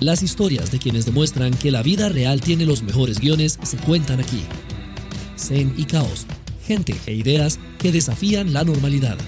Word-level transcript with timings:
Las 0.00 0.22
historias 0.22 0.70
de 0.70 0.78
quienes 0.78 1.04
demuestran 1.04 1.52
que 1.52 1.70
la 1.70 1.82
vida 1.82 2.08
real 2.08 2.40
tiene 2.40 2.64
los 2.64 2.82
mejores 2.82 3.20
guiones 3.20 3.58
se 3.62 3.76
cuentan 3.76 4.18
aquí. 4.18 4.42
Zen 5.36 5.74
y 5.76 5.84
Caos, 5.84 6.24
gente 6.64 6.96
e 7.04 7.12
ideas 7.12 7.60
que 7.78 7.92
desafían 7.92 8.54
la 8.54 8.64
normalidad. 8.64 9.18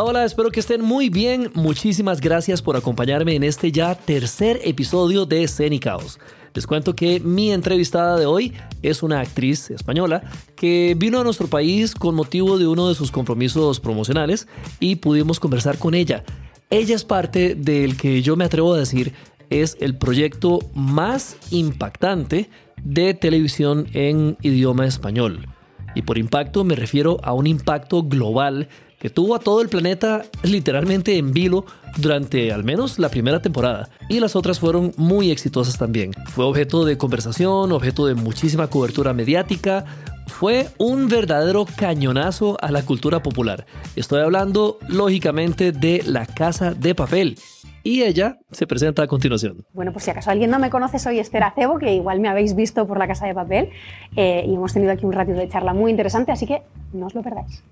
Hola, 0.00 0.24
espero 0.24 0.52
que 0.52 0.60
estén 0.60 0.80
muy 0.80 1.10
bien. 1.10 1.50
Muchísimas 1.54 2.20
gracias 2.20 2.62
por 2.62 2.76
acompañarme 2.76 3.34
en 3.34 3.42
este 3.42 3.72
ya 3.72 3.96
tercer 3.96 4.60
episodio 4.62 5.26
de 5.26 5.80
Caos. 5.82 6.20
Les 6.54 6.68
cuento 6.68 6.94
que 6.94 7.18
mi 7.18 7.50
entrevistada 7.50 8.16
de 8.16 8.24
hoy 8.24 8.52
es 8.82 9.02
una 9.02 9.18
actriz 9.18 9.72
española 9.72 10.22
que 10.54 10.94
vino 10.96 11.18
a 11.18 11.24
nuestro 11.24 11.48
país 11.48 11.96
con 11.96 12.14
motivo 12.14 12.58
de 12.58 12.68
uno 12.68 12.88
de 12.88 12.94
sus 12.94 13.10
compromisos 13.10 13.80
promocionales 13.80 14.46
y 14.78 14.96
pudimos 14.96 15.40
conversar 15.40 15.78
con 15.78 15.94
ella. 15.94 16.22
Ella 16.70 16.94
es 16.94 17.02
parte 17.02 17.56
del 17.56 17.96
que 17.96 18.22
yo 18.22 18.36
me 18.36 18.44
atrevo 18.44 18.74
a 18.74 18.78
decir 18.78 19.14
es 19.50 19.76
el 19.80 19.98
proyecto 19.98 20.60
más 20.74 21.36
impactante 21.50 22.50
de 22.84 23.14
televisión 23.14 23.88
en 23.94 24.36
idioma 24.42 24.86
español. 24.86 25.48
Y 25.96 26.02
por 26.02 26.18
impacto 26.18 26.62
me 26.62 26.76
refiero 26.76 27.18
a 27.24 27.32
un 27.32 27.48
impacto 27.48 28.04
global 28.04 28.68
que 28.98 29.10
tuvo 29.10 29.34
a 29.34 29.38
todo 29.38 29.60
el 29.60 29.68
planeta 29.68 30.24
literalmente 30.42 31.16
en 31.16 31.32
vilo 31.32 31.64
durante 31.96 32.52
al 32.52 32.64
menos 32.64 32.98
la 32.98 33.08
primera 33.08 33.40
temporada. 33.40 33.88
Y 34.08 34.20
las 34.20 34.36
otras 34.36 34.58
fueron 34.58 34.92
muy 34.96 35.30
exitosas 35.30 35.78
también. 35.78 36.12
Fue 36.26 36.44
objeto 36.44 36.84
de 36.84 36.98
conversación, 36.98 37.72
objeto 37.72 38.06
de 38.06 38.14
muchísima 38.14 38.68
cobertura 38.68 39.12
mediática. 39.12 39.84
Fue 40.26 40.68
un 40.78 41.08
verdadero 41.08 41.66
cañonazo 41.76 42.56
a 42.60 42.70
la 42.70 42.84
cultura 42.84 43.22
popular. 43.22 43.66
Estoy 43.96 44.20
hablando, 44.20 44.78
lógicamente, 44.88 45.72
de 45.72 46.02
La 46.06 46.26
Casa 46.26 46.74
de 46.74 46.94
Papel. 46.94 47.36
Y 47.82 48.02
ella 48.02 48.38
se 48.50 48.66
presenta 48.66 49.02
a 49.02 49.06
continuación. 49.06 49.64
Bueno, 49.72 49.92
pues 49.92 50.04
si 50.04 50.10
acaso 50.10 50.30
alguien 50.30 50.50
no 50.50 50.58
me 50.58 50.68
conoce, 50.68 50.98
soy 50.98 51.20
Esther 51.20 51.44
Acebo, 51.44 51.78
que 51.78 51.94
igual 51.94 52.20
me 52.20 52.28
habéis 52.28 52.54
visto 52.54 52.86
por 52.86 52.98
La 52.98 53.06
Casa 53.06 53.26
de 53.26 53.34
Papel. 53.34 53.70
Eh, 54.14 54.44
y 54.46 54.54
hemos 54.54 54.74
tenido 54.74 54.92
aquí 54.92 55.06
un 55.06 55.12
ratito 55.12 55.38
de 55.38 55.48
charla 55.48 55.72
muy 55.72 55.90
interesante, 55.90 56.30
así 56.30 56.46
que 56.46 56.62
no 56.92 57.06
os 57.06 57.14
lo 57.14 57.22
perdáis. 57.22 57.62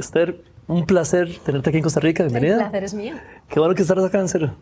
Esther, 0.00 0.42
un 0.66 0.86
placer 0.86 1.38
tenerte 1.44 1.70
aquí 1.70 1.78
en 1.78 1.84
Costa 1.84 2.00
Rica. 2.00 2.24
Bienvenida. 2.24 2.54
El 2.54 2.60
placer 2.60 2.84
es 2.84 2.94
mío. 2.94 3.14
Qué 3.48 3.60
bueno 3.60 3.74
que 3.74 3.82
estás 3.82 4.02
acá, 4.02 4.18
en 4.18 4.28
serio. 4.28 4.54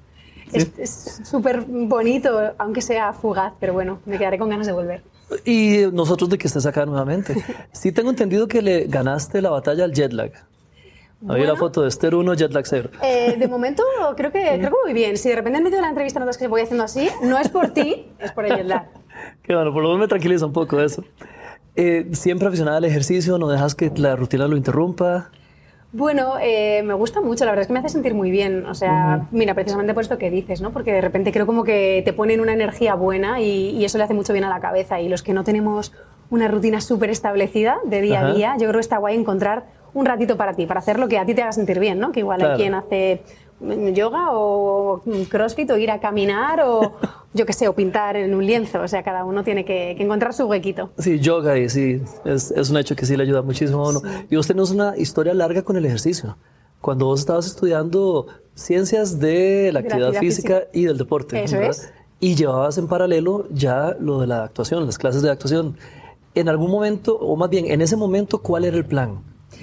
Es 0.52 1.20
súper 1.24 1.60
bonito, 1.66 2.52
aunque 2.58 2.80
sea 2.80 3.12
fugaz, 3.12 3.52
pero 3.60 3.72
bueno, 3.72 4.00
me 4.06 4.18
quedaré 4.18 4.38
con 4.38 4.48
ganas 4.48 4.66
de 4.66 4.72
volver. 4.72 5.02
Y 5.44 5.82
nosotros 5.92 6.30
de 6.30 6.38
que 6.38 6.46
estés 6.46 6.66
acá 6.66 6.86
nuevamente. 6.86 7.34
sí 7.72 7.92
tengo 7.92 8.10
entendido 8.10 8.48
que 8.48 8.62
le 8.62 8.86
ganaste 8.86 9.42
la 9.42 9.50
batalla 9.50 9.84
al 9.84 9.92
jet 9.92 10.12
lag. 10.12 10.32
Había 11.28 11.46
la 11.46 11.56
foto 11.56 11.82
de 11.82 11.88
Esther 11.88 12.14
1, 12.14 12.34
jet 12.34 12.52
lag 12.52 12.64
0. 12.64 12.90
Eh, 13.02 13.36
de 13.36 13.48
momento 13.48 13.82
creo 14.16 14.30
que, 14.30 14.40
creo 14.40 14.70
que 14.70 14.76
muy 14.84 14.94
bien. 14.94 15.16
Si 15.18 15.28
de 15.28 15.34
repente 15.34 15.58
en 15.58 15.64
medio 15.64 15.76
de 15.76 15.82
la 15.82 15.88
entrevista 15.88 16.20
notas 16.20 16.38
que 16.38 16.46
voy 16.46 16.62
haciendo 16.62 16.84
así, 16.84 17.08
no 17.22 17.38
es 17.38 17.48
por 17.48 17.68
ti, 17.68 18.06
es 18.18 18.32
por 18.32 18.46
el 18.46 18.56
jet 18.56 18.66
lag. 18.66 18.88
Qué 19.42 19.54
bueno, 19.54 19.72
por 19.72 19.82
lo 19.82 19.88
menos 19.88 20.00
me 20.00 20.08
tranquiliza 20.08 20.46
un 20.46 20.52
poco 20.52 20.80
eso. 20.80 21.04
Eh, 21.80 22.08
¿Siempre 22.10 22.48
aficionada 22.48 22.78
al 22.78 22.84
ejercicio? 22.84 23.38
¿No 23.38 23.46
dejas 23.46 23.76
que 23.76 23.92
la 23.94 24.16
rutina 24.16 24.48
lo 24.48 24.56
interrumpa? 24.56 25.30
Bueno, 25.92 26.34
eh, 26.42 26.82
me 26.82 26.92
gusta 26.94 27.20
mucho, 27.20 27.44
la 27.44 27.52
verdad 27.52 27.62
es 27.62 27.66
que 27.68 27.72
me 27.72 27.78
hace 27.78 27.88
sentir 27.90 28.14
muy 28.14 28.32
bien. 28.32 28.66
O 28.66 28.74
sea, 28.74 29.28
mira, 29.30 29.54
precisamente 29.54 29.94
por 29.94 30.02
esto 30.02 30.18
que 30.18 30.28
dices, 30.28 30.60
¿no? 30.60 30.72
Porque 30.72 30.92
de 30.92 31.00
repente 31.00 31.30
creo 31.30 31.46
como 31.46 31.62
que 31.62 32.02
te 32.04 32.12
ponen 32.12 32.40
una 32.40 32.52
energía 32.52 32.96
buena 32.96 33.40
y, 33.40 33.84
eso 33.84 33.96
le 33.96 34.02
hace 34.02 34.12
mucho 34.12 34.32
bien 34.32 34.44
a 34.44 34.48
la 34.48 34.58
cabeza. 34.58 35.00
Y 35.00 35.08
los 35.08 35.22
que 35.22 35.32
no 35.32 35.44
tenemos 35.44 35.92
una 36.30 36.48
rutina 36.48 36.80
súper 36.80 37.10
establecida 37.10 37.78
de 37.84 38.00
día 38.00 38.26
a 38.26 38.32
día, 38.32 38.52
yo 38.58 38.66
creo 38.66 38.72
que 38.72 38.80
está 38.80 38.98
guay 38.98 39.16
encontrar 39.16 39.66
un 39.94 40.04
ratito 40.04 40.36
para 40.36 40.54
ti, 40.54 40.66
para 40.66 40.80
hacer 40.80 40.98
lo 40.98 41.06
que 41.06 41.16
a 41.16 41.26
ti 41.26 41.32
te 41.32 41.42
haga 41.42 41.52
sentir 41.52 41.78
bien, 41.78 42.00
¿no? 42.00 42.10
Que 42.10 42.20
igual 42.20 42.42
hay 42.42 42.56
quien 42.56 42.74
hace 42.74 43.22
yoga 43.60 44.28
o 44.32 45.02
crossfit 45.28 45.70
o 45.70 45.76
ir 45.76 45.90
a 45.90 46.00
caminar 46.00 46.60
o 46.60 46.92
yo 47.34 47.44
qué 47.44 47.52
sé, 47.52 47.68
o 47.68 47.74
pintar 47.74 48.16
en 48.16 48.34
un 48.34 48.44
lienzo. 48.44 48.80
O 48.80 48.88
sea, 48.88 49.02
cada 49.02 49.24
uno 49.24 49.44
tiene 49.44 49.64
que, 49.64 49.92
encontrar 49.92 50.32
su 50.34 50.44
huequito. 50.44 50.90
Sí, 50.98 51.20
yoga 51.20 51.58
y 51.58 51.68
sí, 51.68 52.00
es, 52.24 52.50
es, 52.50 52.70
un 52.70 52.76
hecho 52.78 52.96
que 52.96 53.06
sí 53.06 53.16
le 53.16 53.22
ayuda 53.22 53.42
muchísimo 53.42 53.84
a 53.84 53.90
uno. 53.90 54.02
Y 54.30 54.36
vos 54.36 54.46
tenés 54.46 54.70
una 54.70 54.96
historia 54.96 55.34
larga 55.34 55.62
con 55.62 55.76
el 55.76 55.84
ejercicio. 55.84 56.36
Cuando 56.80 57.06
vos 57.06 57.20
estabas 57.20 57.46
estudiando 57.46 58.26
ciencias 58.54 59.18
de 59.18 59.70
la 59.72 59.80
actividad, 59.80 60.12
física, 60.14 60.64
y 60.72 60.84
del 60.84 60.98
deporte. 60.98 61.42
Eso 61.42 61.60
es. 61.60 61.92
Y 62.20 62.34
llevabas 62.34 62.78
en 62.78 62.88
paralelo 62.88 63.46
ya 63.50 63.96
lo 64.00 64.20
de 64.20 64.26
la 64.26 64.44
actuación, 64.44 64.84
las 64.86 64.98
clases 64.98 65.22
de 65.22 65.30
actuación. 65.30 65.76
En 66.34 66.48
algún 66.48 66.70
momento, 66.70 67.16
o 67.16 67.36
más 67.36 67.50
bien, 67.50 67.70
en 67.70 67.80
ese 67.80 67.96
momento, 67.96 68.38
¿cuál 68.38 68.64
era 68.64 68.76
el 68.76 68.84
plan? 68.84 69.20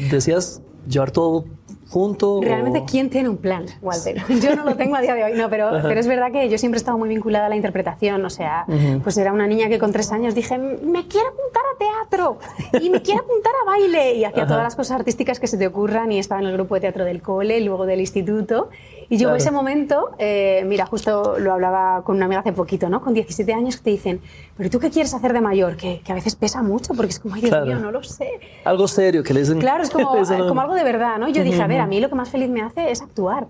Decías 0.09 0.61
llevar 0.87 1.11
todo 1.11 1.45
junto? 1.89 2.41
Realmente, 2.41 2.83
¿quién 2.89 3.09
tiene 3.09 3.29
un 3.29 3.37
plan, 3.37 3.65
Walter? 3.81 4.21
Yo 4.41 4.55
no 4.55 4.63
lo 4.63 4.75
tengo 4.75 4.95
a 4.95 5.01
día 5.01 5.15
de 5.15 5.23
hoy, 5.23 5.33
no, 5.33 5.49
pero, 5.49 5.69
pero 5.83 5.99
es 5.99 6.07
verdad 6.07 6.31
que 6.31 6.49
yo 6.49 6.57
siempre 6.57 6.77
he 6.77 6.79
estado 6.79 6.97
muy 6.97 7.09
vinculada 7.09 7.45
a 7.45 7.49
la 7.49 7.55
interpretación, 7.55 8.23
o 8.25 8.29
sea, 8.29 8.65
pues 9.03 9.17
era 9.17 9.31
una 9.31 9.47
niña 9.47 9.69
que 9.69 9.79
con 9.79 9.91
tres 9.91 10.11
años 10.11 10.35
dije, 10.35 10.57
me 10.57 11.07
quiero 11.07 11.27
apuntar 11.29 11.63
a 11.73 11.77
teatro 11.77 12.39
y 12.81 12.89
me 12.89 13.01
quiero 13.01 13.21
apuntar 13.21 13.53
a 13.63 13.65
baile 13.65 14.15
y 14.15 14.25
hacía 14.25 14.45
todas 14.47 14.63
las 14.63 14.75
cosas 14.75 14.99
artísticas 14.99 15.39
que 15.39 15.47
se 15.47 15.57
te 15.57 15.67
ocurran 15.67 16.11
y 16.11 16.19
estaba 16.19 16.41
en 16.41 16.47
el 16.47 16.53
grupo 16.53 16.75
de 16.75 16.81
teatro 16.81 17.05
del 17.05 17.21
cole, 17.21 17.61
luego 17.61 17.85
del 17.85 17.99
instituto 17.99 18.69
y 19.09 19.17
llegó 19.17 19.35
ese 19.35 19.51
momento, 19.51 20.11
eh, 20.17 20.63
mira, 20.65 20.85
justo 20.85 21.37
lo 21.39 21.53
hablaba 21.53 22.03
con 22.03 22.15
una 22.15 22.25
amiga 22.25 22.41
hace 22.41 22.53
poquito, 22.53 22.89
¿no? 22.89 23.01
Con 23.01 23.13
17 23.13 23.53
años 23.53 23.77
que 23.77 23.83
te 23.83 23.89
dicen, 23.91 24.21
pero 24.57 24.69
¿tú 24.69 24.79
qué 24.79 24.89
quieres 24.89 25.13
hacer 25.13 25.33
de 25.33 25.41
mayor? 25.41 25.75
Que, 25.77 26.01
que 26.03 26.11
a 26.11 26.15
veces 26.15 26.35
pesa 26.35 26.61
mucho 26.61 26.93
porque 26.93 27.11
es 27.11 27.19
como, 27.19 27.35
ay 27.35 27.41
Dios 27.41 27.65
mío, 27.65 27.79
no 27.79 27.91
lo 27.91 28.03
sé. 28.03 28.39
Algo 28.63 28.87
serio 28.87 29.23
que 29.23 29.33
le 29.33 29.41
dicen. 29.41 29.59
Claro, 29.59 29.83
es 29.83 29.89
como, 29.89 30.15
como 30.47 30.61
algo 30.61 30.73
de 30.73 30.83
verdad, 30.83 31.17
¿no? 31.17 31.29
Yo 31.29 31.43
dije, 31.43 31.61
a 31.61 31.67
ver, 31.67 31.81
a 31.81 31.87
mí 31.87 31.99
lo 31.99 32.09
que 32.09 32.15
más 32.15 32.29
feliz 32.29 32.49
me 32.49 32.61
hace 32.61 32.91
es 32.91 33.01
actuar. 33.01 33.47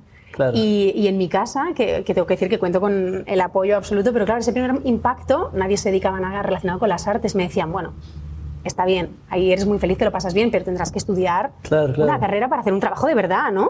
Y, 0.54 0.92
y, 0.94 1.08
en 1.08 1.18
mi 1.18 1.30
casa, 1.30 1.68
que, 1.74 2.04
que, 2.04 2.14
tengo 2.14 2.28
que 2.28 2.34
decir 2.34 2.50
que 2.50 2.60
cuento 2.60 2.82
con 2.82 3.24
el 3.26 3.40
apoyo 3.40 3.78
absoluto, 3.78 4.12
pero 4.12 4.26
claro, 4.26 4.42
ese 4.42 4.52
primer 4.52 4.82
impacto, 4.84 5.50
nadie 5.54 5.78
se 5.78 5.88
dedicaba 5.88 6.18
a 6.18 6.20
nada 6.20 6.42
relacionado 6.42 6.78
con 6.78 6.90
las 6.90 7.08
artes. 7.08 7.36
Me 7.36 7.44
decían, 7.44 7.72
bueno, 7.72 7.94
está 8.66 8.84
bien, 8.86 9.12
ahí 9.30 9.52
eres 9.52 9.66
muy 9.66 9.80
feliz, 9.80 9.98
te 9.98 10.06
lo 10.06 10.12
pasas 10.12 10.34
bien, 10.34 10.52
pero 10.52 10.66
tendrás 10.66 10.92
que 10.92 10.98
estudiar 10.98 11.52
una 11.98 12.20
carrera 12.20 12.50
para 12.50 12.62
hacer 12.62 12.74
un 12.74 12.80
trabajo 12.82 13.08
de 13.08 13.16
verdad, 13.16 13.52
¿no? 13.52 13.70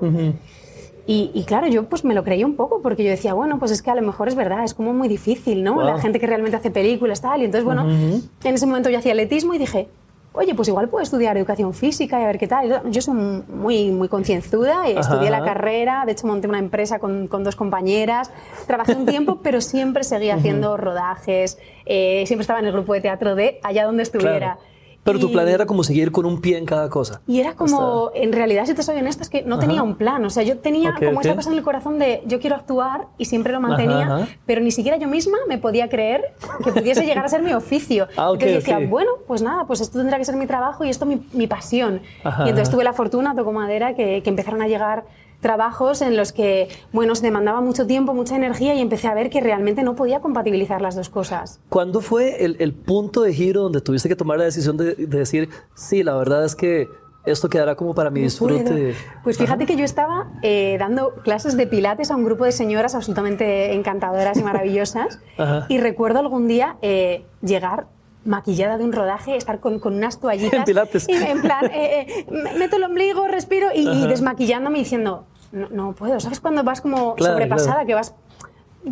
Y, 1.08 1.44
claro, 1.46 1.68
yo 1.68 1.84
pues 1.84 2.04
me 2.04 2.16
lo 2.16 2.24
creí 2.24 2.44
un 2.44 2.56
poco 2.56 2.82
porque 2.82 3.04
yo 3.04 3.12
decía, 3.12 3.36
bueno, 3.36 3.60
pues 3.60 3.70
es 3.70 3.84
que 3.84 3.92
a 3.92 3.96
lo 3.96 4.02
mejor 4.02 4.28
es 4.28 4.36
verdad, 4.36 4.64
es 4.64 4.74
como 4.74 4.92
muy 4.92 5.08
difícil, 5.08 5.64
¿no? 5.64 5.82
La 5.84 6.00
gente 6.00 6.20
que 6.20 6.26
realmente 6.26 6.58
hace 6.58 6.72
películas, 6.72 7.22
tal. 7.22 7.42
Y 7.42 7.46
entonces, 7.46 7.64
bueno, 7.64 7.88
en 7.88 8.24
ese 8.44 8.66
momento 8.66 8.90
yo 8.90 8.98
hacía 8.98 9.12
atletismo 9.12 9.54
y 9.54 9.60
dije, 9.60 9.88
oye, 10.36 10.54
pues 10.54 10.68
igual 10.68 10.90
puedo 10.90 11.04
estudiar 11.04 11.38
educación 11.38 11.74
física 11.74 12.20
y 12.20 12.24
a 12.24 12.28
ver 12.28 12.38
qué 12.38 12.48
tal. 12.48 12.82
Yo 12.90 13.02
soy 13.02 13.14
muy, 13.14 13.92
muy 13.92 14.08
concienzuda, 14.08 14.90
y 14.90 14.98
estudié 14.98 15.30
la 15.30 15.44
carrera, 15.44 16.04
de 16.06 16.12
hecho 16.12 16.28
monté 16.28 16.48
una 16.48 16.60
empresa 16.60 17.00
con, 17.00 17.28
con, 17.28 17.44
dos 17.44 17.56
compañeras, 17.56 18.32
trabajé 18.68 18.94
un 18.94 19.06
tiempo, 19.06 19.40
pero 19.44 19.62
siempre 19.62 20.04
seguía 20.04 20.36
haciendo 20.36 20.78
rodajes, 20.78 21.58
eh, 21.86 22.24
siempre 22.28 22.42
estaba 22.42 22.60
en 22.60 22.66
el 22.66 22.74
grupo 22.74 22.94
de 22.94 23.02
teatro 23.02 23.36
de 23.36 23.60
allá 23.64 23.86
donde 23.86 24.04
estuviera. 24.04 24.58
Pero 25.06 25.20
tu 25.20 25.32
plan 25.32 25.48
era 25.48 25.68
como 25.68 25.84
seguir 25.84 26.12
con 26.12 26.26
un 26.26 26.42
pie 26.42 26.58
en 26.58 26.66
cada 26.66 26.90
cosa. 26.90 27.22
Y 27.28 27.40
era 27.40 27.54
como, 27.54 28.12
en 28.16 28.34
realidad, 28.34 28.66
si 28.66 28.74
te 28.74 28.82
soy 28.82 28.98
honesta, 28.98 29.22
es 29.22 29.30
que 29.30 29.44
no 29.44 29.60
tenía 29.60 29.84
un 29.84 29.96
plan. 29.96 30.26
O 30.26 30.32
sea, 30.32 30.42
yo 30.42 30.58
tenía 30.58 30.96
como 30.96 31.22
esta 31.22 31.36
cosa 31.36 31.52
en 31.52 31.58
el 31.58 31.64
corazón 31.64 32.00
de 32.00 32.24
yo 32.26 32.40
quiero 32.40 32.56
actuar 32.56 33.06
y 33.20 33.26
siempre 33.26 33.54
lo 33.54 33.62
mantenía, 33.62 34.28
pero 34.48 34.62
ni 34.62 34.72
siquiera 34.72 34.98
yo 34.98 35.08
misma 35.08 35.38
me 35.48 35.60
podía 35.60 35.90
creer 35.90 36.34
que 36.64 36.72
pudiese 36.72 37.06
llegar 37.06 37.24
a 37.24 37.30
ser 37.30 37.44
mi 37.44 37.54
oficio. 37.54 38.08
Ah, 38.18 38.30
entonces 38.34 38.56
decía, 38.56 38.80
bueno, 38.80 39.12
pues 39.28 39.44
nada, 39.44 39.66
pues 39.68 39.80
esto 39.80 40.00
tendrá 40.00 40.18
que 40.18 40.26
ser 40.26 40.36
mi 40.38 40.48
trabajo 40.48 40.84
y 40.84 40.90
esto 40.90 41.06
mi, 41.06 41.26
mi 41.34 41.46
pasión. 41.46 42.02
y 42.24 42.50
entonces 42.50 42.72
tuve 42.72 42.84
la 42.84 42.94
fortuna, 42.94 43.36
tocó 43.36 43.52
madera, 43.52 43.96
que, 43.96 44.24
que 44.24 44.30
empezaron 44.30 44.62
a 44.64 44.68
llegar 44.68 45.06
trabajos 45.40 46.02
en 46.02 46.18
los 46.18 46.32
que, 46.32 46.70
bueno, 46.92 47.16
se 47.16 47.26
demandaba 47.26 47.62
mucho 47.62 47.86
tiempo, 47.86 48.14
mucha 48.14 48.36
energía 48.36 48.74
y 48.76 48.82
empecé 48.82 49.08
a 49.08 49.14
ver 49.14 49.30
que 49.30 49.42
realmente 49.42 49.84
no 49.84 49.96
podía 49.96 50.20
compatibilizar 50.20 50.82
las 50.82 50.96
dos 50.96 51.10
cosas. 51.10 51.60
¿Cuándo 51.70 52.02
fue 52.02 52.44
el, 52.44 52.74
punto 52.74 53.22
de 53.22 53.34
giro 53.34 53.64
donde 53.64 53.82
tuviste 53.82 54.10
que 54.10 54.16
tomar 54.16 54.38
la 54.38 54.46
decisión 54.46 54.78
de, 54.78 54.96
decir, 54.96 55.50
sí, 55.74 56.04
la 56.04 56.16
verdad 56.16 56.46
es 56.46 56.56
que 56.56 56.88
esto 57.26 57.50
quedará 57.50 57.76
como 57.76 57.96
para 57.96 58.10
mi 58.10 58.22
disfrute? 58.22 58.96
Pues 59.24 59.38
fíjate 59.38 59.66
que 59.66 59.76
yo 59.76 59.86
estaba 59.86 60.32
eh, 60.42 60.78
dando 60.80 61.16
clases 61.24 61.58
de 61.58 61.68
pilates 61.68 62.12
a 62.12 62.16
un 62.16 62.26
grupo 62.26 62.46
de 62.46 62.52
señoras 62.52 62.94
absolutamente 62.96 63.74
encantadoras 63.74 64.38
y 64.38 64.44
maravillosas 64.44 65.20
y 65.70 65.78
recuerdo 65.80 66.20
algún 66.20 66.48
día 66.48 66.78
eh, 66.82 67.26
llegar 67.42 67.88
maquillada 68.26 68.78
de 68.78 68.84
un 68.84 68.92
rodaje, 68.92 69.38
estar 69.38 69.60
con, 69.60 69.80
con 69.80 69.96
unas 69.96 70.20
toallitas. 70.20 70.60
En 70.60 70.64
pilates. 70.66 71.08
Y 71.08 71.14
en 71.14 71.42
plan, 71.42 71.66
eh, 71.72 72.26
meto 72.58 72.76
el 72.76 72.84
ombligo, 72.84 73.28
respiro 73.28 73.70
y, 73.74 73.88
y, 73.88 74.08
desmaquillándome 74.08 74.80
diciendo, 74.80 75.26
no, 75.52 75.70
no 75.70 75.94
puedo. 75.94 76.20
¿Sabes 76.20 76.40
cuando 76.40 76.64
vas 76.64 76.82
como 76.82 77.16
sobrepasada, 77.18 77.86
que 77.86 77.94
vas 77.94 78.16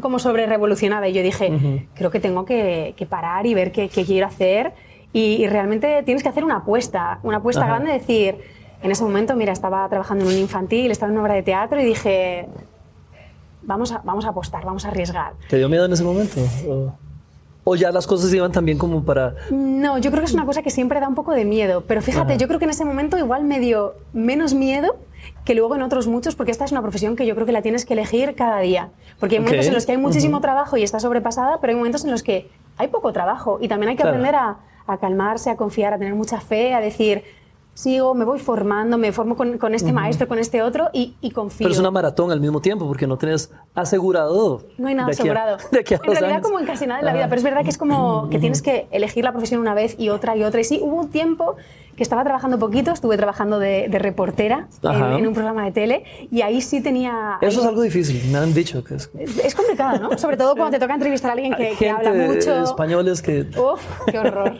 como 0.01 0.19
sobre 0.19 0.45
revolucionada? 0.45 1.07
Y 1.07 1.13
yo 1.13 1.21
dije, 1.21 1.87
creo 1.93 2.11
que 2.11 2.19
tengo 2.19 2.45
que, 2.45 2.95
parar 3.09 3.45
y 3.45 3.53
ver 3.53 3.71
qué, 3.71 3.89
quiero 3.89 4.27
hacer. 4.27 4.73
Y, 5.11 5.45
realmente 5.47 6.03
tienes 6.03 6.23
que 6.23 6.29
hacer 6.29 6.43
una 6.43 6.57
apuesta, 6.57 7.19
una 7.23 7.37
apuesta 7.37 7.65
grande, 7.65 7.91
decir, 7.91 8.37
en 8.81 8.91
ese 8.91 9.03
momento, 9.03 9.35
mira, 9.35 9.51
estaba 9.51 9.87
trabajando 9.89 10.25
en 10.25 10.31
un 10.31 10.37
infantil, 10.37 10.91
estaba 10.91 11.11
en 11.11 11.17
una 11.17 11.23
obra 11.23 11.35
de 11.35 11.43
teatro 11.43 11.79
y 11.81 11.85
dije, 11.85 12.47
vamos 13.61 13.91
a, 13.91 14.01
vamos 14.03 14.25
a 14.25 14.29
apostar, 14.29 14.65
vamos 14.65 14.85
a 14.85 14.89
arriesgar. 14.89 15.33
¿Te 15.49 15.57
dio 15.57 15.69
miedo 15.69 15.85
en 15.85 15.93
ese 15.93 16.03
momento? 16.03 16.41
¿O 16.67 16.93
ya 17.75 17.91
las 17.91 18.07
cosas 18.07 18.33
iban 18.33 18.51
también 18.51 18.77
como 18.77 19.03
para...? 19.03 19.35
No, 19.51 19.97
yo 19.97 20.11
creo 20.11 20.21
que 20.21 20.27
es 20.27 20.33
una 20.33 20.45
cosa 20.45 20.61
que 20.61 20.69
siempre 20.69 20.99
da 20.99 21.07
un 21.07 21.15
poco 21.15 21.31
de 21.31 21.45
miedo, 21.45 21.83
pero 21.87 22.01
fíjate, 22.01 22.37
yo 22.37 22.47
creo 22.47 22.59
que 22.59 22.65
en 22.65 22.71
ese 22.71 22.85
momento 22.85 23.17
igual 23.17 23.43
me 23.43 23.59
dio 23.59 23.95
menos 24.11 24.53
miedo 24.53 24.97
que 25.45 25.55
luego 25.55 25.75
en 25.75 25.81
otros 25.81 26.07
muchos, 26.07 26.35
porque 26.35 26.51
esta 26.51 26.65
es 26.65 26.71
una 26.71 26.81
profesión 26.81 27.15
que 27.15 27.25
yo 27.25 27.35
creo 27.35 27.45
que 27.45 27.53
la 27.53 27.61
tienes 27.61 27.85
que 27.85 27.93
elegir 27.93 28.35
cada 28.35 28.59
día. 28.59 28.89
Porque 29.19 29.35
hay 29.35 29.41
momentos 29.41 29.67
en 29.67 29.73
los 29.73 29.85
que 29.85 29.93
hay 29.93 29.97
muchísimo 29.97 30.41
trabajo 30.41 30.77
y 30.77 30.83
está 30.83 30.99
sobrepasada, 30.99 31.59
pero 31.61 31.71
hay 31.71 31.77
momentos 31.77 32.03
en 32.03 32.11
los 32.11 32.23
que 32.23 32.49
hay 32.77 32.87
poco 32.87 33.13
trabajo 33.13 33.59
y 33.61 33.67
también 33.67 33.91
hay 33.91 33.95
que 33.95 34.03
aprender 34.03 34.35
a, 34.35 34.57
a 34.87 34.97
calmarse, 34.97 35.49
a 35.49 35.55
confiar, 35.55 35.93
a 35.93 35.97
tener 35.97 36.15
mucha 36.15 36.41
fe, 36.41 36.73
a 36.73 36.81
decir 36.81 37.23
sigo, 37.73 38.13
me 38.13 38.25
voy 38.25 38.39
formando, 38.39 38.97
me 38.97 39.11
formo 39.11 39.35
con, 39.35 39.57
con 39.57 39.73
este 39.73 39.91
maestro, 39.91 40.27
con 40.27 40.39
este 40.39 40.61
otro 40.61 40.89
y, 40.93 41.15
y, 41.21 41.31
confío. 41.31 41.65
Pero 41.65 41.73
es 41.73 41.79
una 41.79 41.91
maratón 41.91 42.31
al 42.31 42.39
mismo 42.39 42.61
tiempo 42.61 42.87
porque 42.87 43.07
no 43.07 43.17
tienes 43.17 43.51
asegurado. 43.73 44.63
No 44.77 44.87
hay 44.87 44.95
nada 44.95 45.09
asegurado. 45.09 45.57
en 45.71 46.15
realidad 46.15 46.41
como 46.41 46.59
en 46.59 46.65
casi 46.65 46.85
nada 46.85 46.99
en 46.99 47.05
la 47.05 47.13
vida, 47.13 47.25
pero 47.29 47.37
es 47.37 47.43
verdad 47.43 47.63
que 47.63 47.69
es 47.69 47.77
como 47.77 48.29
que 48.29 48.39
tienes 48.39 48.61
que 48.61 48.87
elegir 48.91 49.23
la 49.23 49.31
profesión 49.31 49.59
una 49.59 49.73
vez 49.73 49.95
y 49.97 50.09
otra 50.09 50.35
y 50.35 50.43
otra. 50.43 50.61
Y 50.61 50.63
sí, 50.63 50.79
hubo 50.81 50.95
un 50.95 51.09
tiempo 51.09 51.55
que 51.95 52.03
estaba 52.03 52.23
trabajando 52.23 52.59
poquito, 52.59 52.91
estuve 52.91 53.17
trabajando 53.17 53.59
de, 53.59 53.87
de 53.89 53.99
reportera 53.99 54.67
en, 54.81 55.27
un 55.27 55.33
programa 55.33 55.65
de 55.65 55.71
tele 55.71 56.03
y 56.31 56.41
ahí 56.41 56.61
sí 56.61 56.81
tenía... 56.81 57.37
Eso 57.41 57.61
es 57.61 57.65
algo 57.65 57.81
difícil, 57.81 58.21
me 58.31 58.39
han 58.39 58.53
dicho 58.53 58.83
que 58.83 58.95
es... 58.95 59.09
Es 59.43 59.53
complicado, 59.55 59.99
¿no? 59.99 60.17
Sobre 60.17 60.37
todo 60.37 60.55
cuando 60.55 60.71
te 60.71 60.79
toca 60.79 60.93
entrevistar 60.95 61.31
a 61.31 61.33
alguien 61.33 61.53
que, 61.55 61.75
que 61.77 61.89
habla 61.89 62.13
mucho. 62.13 62.63
españoles 62.63 63.21
que... 63.21 63.41
Uf, 63.57 63.81
qué 64.11 64.19
horror. 64.19 64.53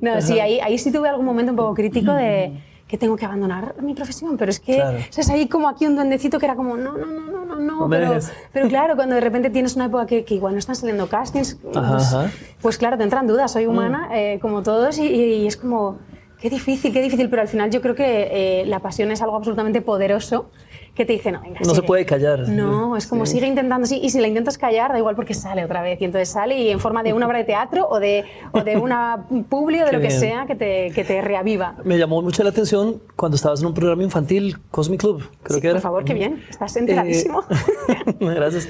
No, 0.00 0.20
sí, 0.20 0.40
ahí, 0.40 0.60
ahí 0.60 0.76
sí 0.76 0.92
tuve 0.92 1.08
algún 1.08 1.24
momento 1.24 1.52
un 1.52 1.56
poco 1.56 1.74
crítico 1.74 2.12
de 2.12 2.52
que 2.86 2.98
tengo 2.98 3.16
que 3.16 3.24
abandonar 3.24 3.74
mi 3.82 3.94
profesión, 3.94 4.36
pero 4.36 4.50
es 4.50 4.60
que 4.60 4.82
es 5.16 5.30
ahí 5.30 5.48
como 5.48 5.68
aquí 5.68 5.86
un 5.86 5.96
duendecito 5.96 6.38
que 6.38 6.46
era 6.46 6.54
como, 6.54 6.76
no, 6.76 6.92
no, 6.92 7.06
no, 7.06 7.26
no, 7.30 7.44
no, 7.44 7.56
no, 7.56 7.88
pero, 7.88 8.18
pero, 8.52 8.68
claro, 8.68 8.94
cuando 8.94 9.14
de 9.14 9.20
repente 9.20 9.50
tienes 9.50 9.74
una 9.74 9.86
época 9.86 10.06
que, 10.06 10.24
que 10.24 10.34
igual 10.34 10.52
no 10.52 10.58
están 10.58 10.76
saliendo 10.76 11.08
castings, 11.08 11.58
pues, 11.72 12.16
pues, 12.60 12.78
claro, 12.78 12.98
te 12.98 13.04
entran 13.04 13.26
dudas, 13.26 13.52
soy 13.52 13.66
humana, 13.66 14.08
mm. 14.10 14.14
eh, 14.14 14.38
como 14.40 14.62
todos, 14.62 14.98
y, 14.98 15.06
y, 15.06 15.46
es 15.46 15.56
como, 15.56 15.98
qué 16.44 16.50
difícil, 16.50 16.92
qué 16.92 17.00
difícil, 17.00 17.30
pero 17.30 17.40
al 17.40 17.48
final 17.48 17.70
yo 17.70 17.80
creo 17.80 17.94
que 17.94 18.28
eh, 18.30 18.66
la 18.66 18.80
pasión 18.80 19.10
es 19.10 19.22
algo 19.22 19.34
absolutamente 19.34 19.80
poderoso 19.80 20.50
que 20.94 21.06
te 21.06 21.14
dice, 21.14 21.32
no, 21.32 21.40
venga, 21.40 21.60
No 21.64 21.74
se 21.74 21.80
puede 21.80 22.04
callar. 22.04 22.46
No, 22.50 22.98
es 22.98 23.06
como 23.06 23.24
sigue 23.24 23.46
intentando, 23.46 23.86
sí, 23.86 23.98
y 24.02 24.10
si 24.10 24.20
la 24.20 24.28
intentas 24.28 24.58
callar, 24.58 24.92
da 24.92 24.98
igual 24.98 25.16
porque 25.16 25.32
sale 25.32 25.64
otra 25.64 25.80
vez. 25.80 25.98
Y 26.02 26.04
entonces 26.04 26.28
sale 26.28 26.58
y 26.58 26.68
en 26.68 26.80
forma 26.80 27.02
de 27.02 27.14
una 27.14 27.26
obra 27.26 27.38
de 27.38 27.44
teatro 27.44 27.88
o 27.88 27.98
de, 27.98 28.26
o 28.52 28.60
de 28.60 28.76
una 28.76 29.24
publi 29.48 29.78
de 29.78 29.90
lo 29.92 30.02
que 30.02 30.10
sea 30.10 30.44
que 30.44 30.54
te, 30.54 30.90
que 30.94 31.02
te 31.02 31.22
reaviva. 31.22 31.76
Me 31.82 31.96
llamó 31.96 32.20
mucho 32.20 32.42
la 32.42 32.50
atención 32.50 33.00
cuando 33.16 33.36
estabas 33.36 33.62
en 33.62 33.66
un 33.68 33.72
programa 33.72 34.02
infantil, 34.02 34.58
Cosmic 34.70 35.00
Club, 35.00 35.26
creo 35.42 35.62
que 35.62 35.68
era. 35.68 35.76
Por 35.76 35.82
favor, 35.82 36.04
qué 36.04 36.12
bien, 36.12 36.44
estás 36.50 36.76
enteradísimo. 36.76 37.42
Eh, 37.88 38.14
gracias. 38.20 38.68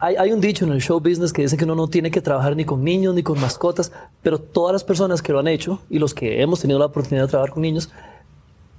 Hay, 0.00 0.14
hay, 0.16 0.32
un 0.32 0.40
dicho 0.40 0.64
en 0.64 0.72
el 0.72 0.80
show 0.80 1.00
business 1.00 1.32
que 1.32 1.42
dice 1.42 1.56
que 1.56 1.64
uno 1.64 1.74
no 1.74 1.88
tiene 1.88 2.10
que 2.10 2.20
trabajar 2.20 2.54
ni 2.54 2.64
con 2.64 2.84
niños 2.84 3.14
ni 3.14 3.22
con 3.24 3.40
mascotas, 3.40 3.90
pero 4.22 4.38
todas 4.38 4.72
las 4.72 4.84
personas 4.84 5.22
que 5.22 5.32
lo 5.32 5.40
han 5.40 5.48
hecho 5.48 5.80
y 5.90 5.98
los 5.98 6.14
que 6.14 6.40
hemos 6.40 6.60
tenido 6.60 6.78
la 6.78 6.86
oportunidad 6.86 7.24
de 7.24 7.30
trabajar 7.30 7.52
con 7.52 7.62
niños, 7.62 7.90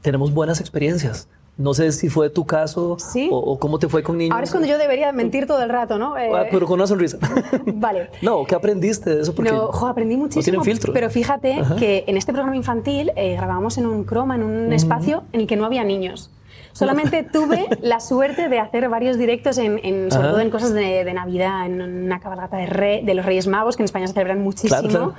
tenemos 0.02 0.34
buenas 0.34 0.62
experiencias. 0.62 1.28
No 1.60 1.74
sé 1.74 1.92
si 1.92 2.08
fue 2.08 2.30
tu 2.30 2.46
caso 2.46 2.96
o, 3.32 3.60
cómo 3.60 3.80
te 3.80 3.90
fue 3.90 4.02
con 4.02 4.18
niños. 4.18 4.32
Ahora 4.32 4.46
es 4.46 4.52
cuando 4.52 4.70
yo 4.70 4.78
debería 4.78 5.12
mentir 5.12 5.46
todo 5.46 5.62
el 5.62 5.70
rato, 5.70 6.00
¿no? 6.00 6.16
Ah, 6.16 6.46
pero 6.50 6.66
con 6.66 6.76
una 6.76 6.88
sonrisa. 6.88 7.18
vale. 7.66 8.10
No, 8.22 8.46
¿qué 8.46 8.56
aprendiste 8.56 9.14
de 9.14 9.22
eso? 9.24 9.36
Porque 9.36 9.52
no, 9.52 9.70
aprendí 9.86 10.16
muchísimo. 10.16 10.40
No 10.40 10.44
tienen 10.44 10.64
filtro. 10.64 10.94
Pero 10.94 11.10
fíjate 11.10 11.62
que 11.78 12.06
en 12.08 12.16
este 12.16 12.32
programa 12.32 12.56
infantil 12.56 13.12
eh, 13.18 13.36
grabábamos 13.36 13.78
en 13.78 13.88
un 13.88 14.06
croma, 14.06 14.36
en 14.36 14.44
un 14.44 14.72
espacio 14.72 15.24
en 15.34 15.42
el 15.42 15.48
que 15.48 15.58
no 15.58 15.66
había 15.66 15.84
niños. 15.84 16.32
Solamente 16.80 17.24
tuve 17.24 17.68
la 17.82 18.00
suerte 18.00 18.48
de 18.48 18.60
hacer 18.60 18.88
varios 18.88 19.18
directos, 19.18 19.58
en, 19.58 20.12
sobre 20.12 20.30
todo 20.30 20.40
en 20.40 20.50
cosas 20.50 20.74
de, 20.74 21.14
Navidad, 21.14 21.66
en 21.66 21.82
una 21.82 22.20
cabalgata 22.20 22.58
de, 22.58 23.02
de, 23.04 23.14
los 23.14 23.26
Reyes 23.26 23.48
Magos, 23.48 23.76
que 23.76 23.84
en 23.84 23.86
España 23.86 24.08
se 24.08 24.14
celebran 24.14 24.42
muchísimo. 24.42 25.14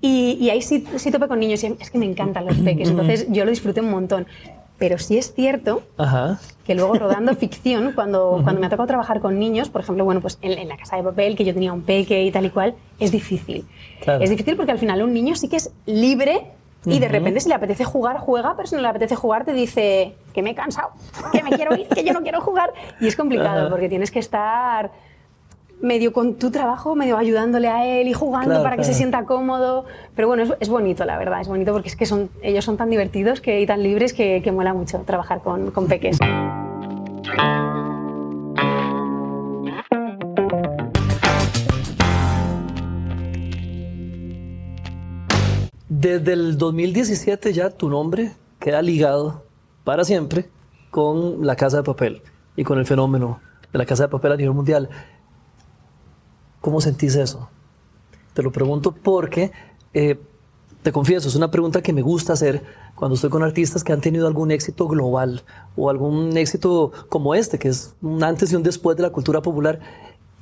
Y, 0.00 0.36
y, 0.40 0.50
ahí 0.50 0.62
sí, 0.62 0.84
sí 0.96 1.10
topé 1.10 1.26
con 1.26 1.40
niños 1.40 1.64
y 1.64 1.74
es 1.80 1.90
que 1.90 1.98
me 1.98 2.06
encantan 2.06 2.46
los 2.46 2.56
peques, 2.58 2.90
entonces 2.90 3.26
yo 3.30 3.44
lo 3.44 3.50
disfruté 3.50 3.80
un 3.80 3.90
montón. 3.90 4.26
Pero 4.78 4.96
sí 4.98 5.18
es 5.18 5.34
cierto 5.34 5.82
que 6.64 6.74
luego 6.76 6.94
rodando 6.94 7.34
ficción, 7.36 7.92
cuando, 7.94 8.40
cuando 8.44 8.60
me 8.60 8.66
ha 8.66 8.70
tocado 8.70 8.86
trabajar 8.86 9.20
con 9.20 9.38
niños, 9.38 9.70
por 9.70 9.80
ejemplo, 9.80 10.04
bueno, 10.04 10.20
pues 10.20 10.38
en, 10.40 10.68
la 10.68 10.76
casa 10.76 10.96
de 10.96 11.02
papel, 11.02 11.36
que 11.36 11.44
yo 11.44 11.52
tenía 11.52 11.72
un 11.72 11.82
peque 11.82 12.22
y 12.22 12.30
tal 12.30 12.46
y 12.46 12.50
cual, 12.50 12.74
es 13.00 13.10
difícil. 13.10 13.64
Es 14.20 14.30
difícil 14.30 14.56
porque 14.56 14.70
al 14.70 14.78
final 14.78 15.02
un 15.02 15.12
niño 15.12 15.34
sí 15.34 15.48
que 15.48 15.56
es 15.56 15.72
libre 15.86 16.44
y 16.86 17.00
de 17.00 17.08
repente 17.08 17.40
si 17.40 17.48
le 17.48 17.56
apetece 17.56 17.84
jugar, 17.84 18.18
juega, 18.18 18.54
pero 18.56 18.68
si 18.68 18.76
no 18.76 18.82
le 18.82 18.88
apetece 18.88 19.16
jugar 19.16 19.44
te 19.44 19.52
dice 19.52 20.14
que 20.38 20.42
me 20.44 20.50
he 20.50 20.54
cansado, 20.54 20.90
que 21.32 21.42
me 21.42 21.50
quiero 21.50 21.74
ir, 21.74 21.88
que 21.88 22.04
yo 22.04 22.12
no 22.12 22.22
quiero 22.22 22.40
jugar. 22.40 22.72
Y 23.00 23.08
es 23.08 23.16
complicado 23.16 23.68
porque 23.70 23.88
tienes 23.88 24.12
que 24.12 24.20
estar 24.20 24.92
medio 25.80 26.12
con 26.12 26.34
tu 26.34 26.52
trabajo, 26.52 26.94
medio 26.94 27.18
ayudándole 27.18 27.66
a 27.66 27.84
él 27.84 28.06
y 28.06 28.12
jugando 28.12 28.62
para 28.62 28.76
que 28.76 28.84
se 28.84 28.94
sienta 28.94 29.24
cómodo. 29.24 29.84
Pero 30.14 30.28
bueno, 30.28 30.44
es, 30.60 30.68
bonito, 30.68 31.04
la 31.04 31.18
verdad, 31.18 31.40
es 31.40 31.48
bonito 31.48 31.72
porque 31.72 31.88
es 31.88 31.96
que 31.96 32.06
son, 32.06 32.30
ellos 32.40 32.64
son 32.64 32.76
tan 32.76 32.88
divertidos 32.88 33.40
que, 33.40 33.60
y 33.60 33.66
tan 33.66 33.82
libres 33.82 34.12
que, 34.12 34.40
que 34.40 34.52
mola 34.52 34.72
mucho 34.74 35.00
trabajar 35.00 35.40
con, 35.40 35.72
con 35.72 35.88
peques. 35.88 36.18
Desde 45.88 46.32
el 46.32 46.58
2017 46.58 47.52
ya 47.52 47.70
tu 47.70 47.88
nombre 47.88 48.30
queda 48.60 48.82
ligado 48.82 49.47
para 49.88 50.04
siempre 50.04 50.50
con 50.90 51.46
la 51.46 51.56
Casa 51.56 51.78
de 51.78 51.82
Papel 51.82 52.20
y 52.56 52.62
con 52.62 52.78
el 52.78 52.84
fenómeno 52.84 53.40
de 53.72 53.78
la 53.78 53.86
Casa 53.86 54.02
de 54.02 54.10
Papel 54.10 54.32
a 54.32 54.36
nivel 54.36 54.52
mundial. 54.52 54.90
¿Cómo 56.60 56.82
sentís 56.82 57.14
eso? 57.14 57.48
Te 58.34 58.42
lo 58.42 58.52
pregunto 58.52 58.92
porque, 58.92 59.50
eh, 59.94 60.20
te 60.82 60.92
confieso, 60.92 61.26
es 61.26 61.36
una 61.36 61.50
pregunta 61.50 61.80
que 61.80 61.94
me 61.94 62.02
gusta 62.02 62.34
hacer 62.34 62.62
cuando 62.94 63.14
estoy 63.14 63.30
con 63.30 63.42
artistas 63.42 63.82
que 63.82 63.94
han 63.94 64.02
tenido 64.02 64.26
algún 64.26 64.50
éxito 64.50 64.88
global 64.88 65.40
o 65.74 65.88
algún 65.88 66.36
éxito 66.36 66.92
como 67.08 67.34
este, 67.34 67.58
que 67.58 67.68
es 67.68 67.94
un 68.02 68.22
antes 68.22 68.52
y 68.52 68.56
un 68.56 68.62
después 68.62 68.94
de 68.94 69.04
la 69.04 69.10
cultura 69.10 69.40
popular. 69.40 69.80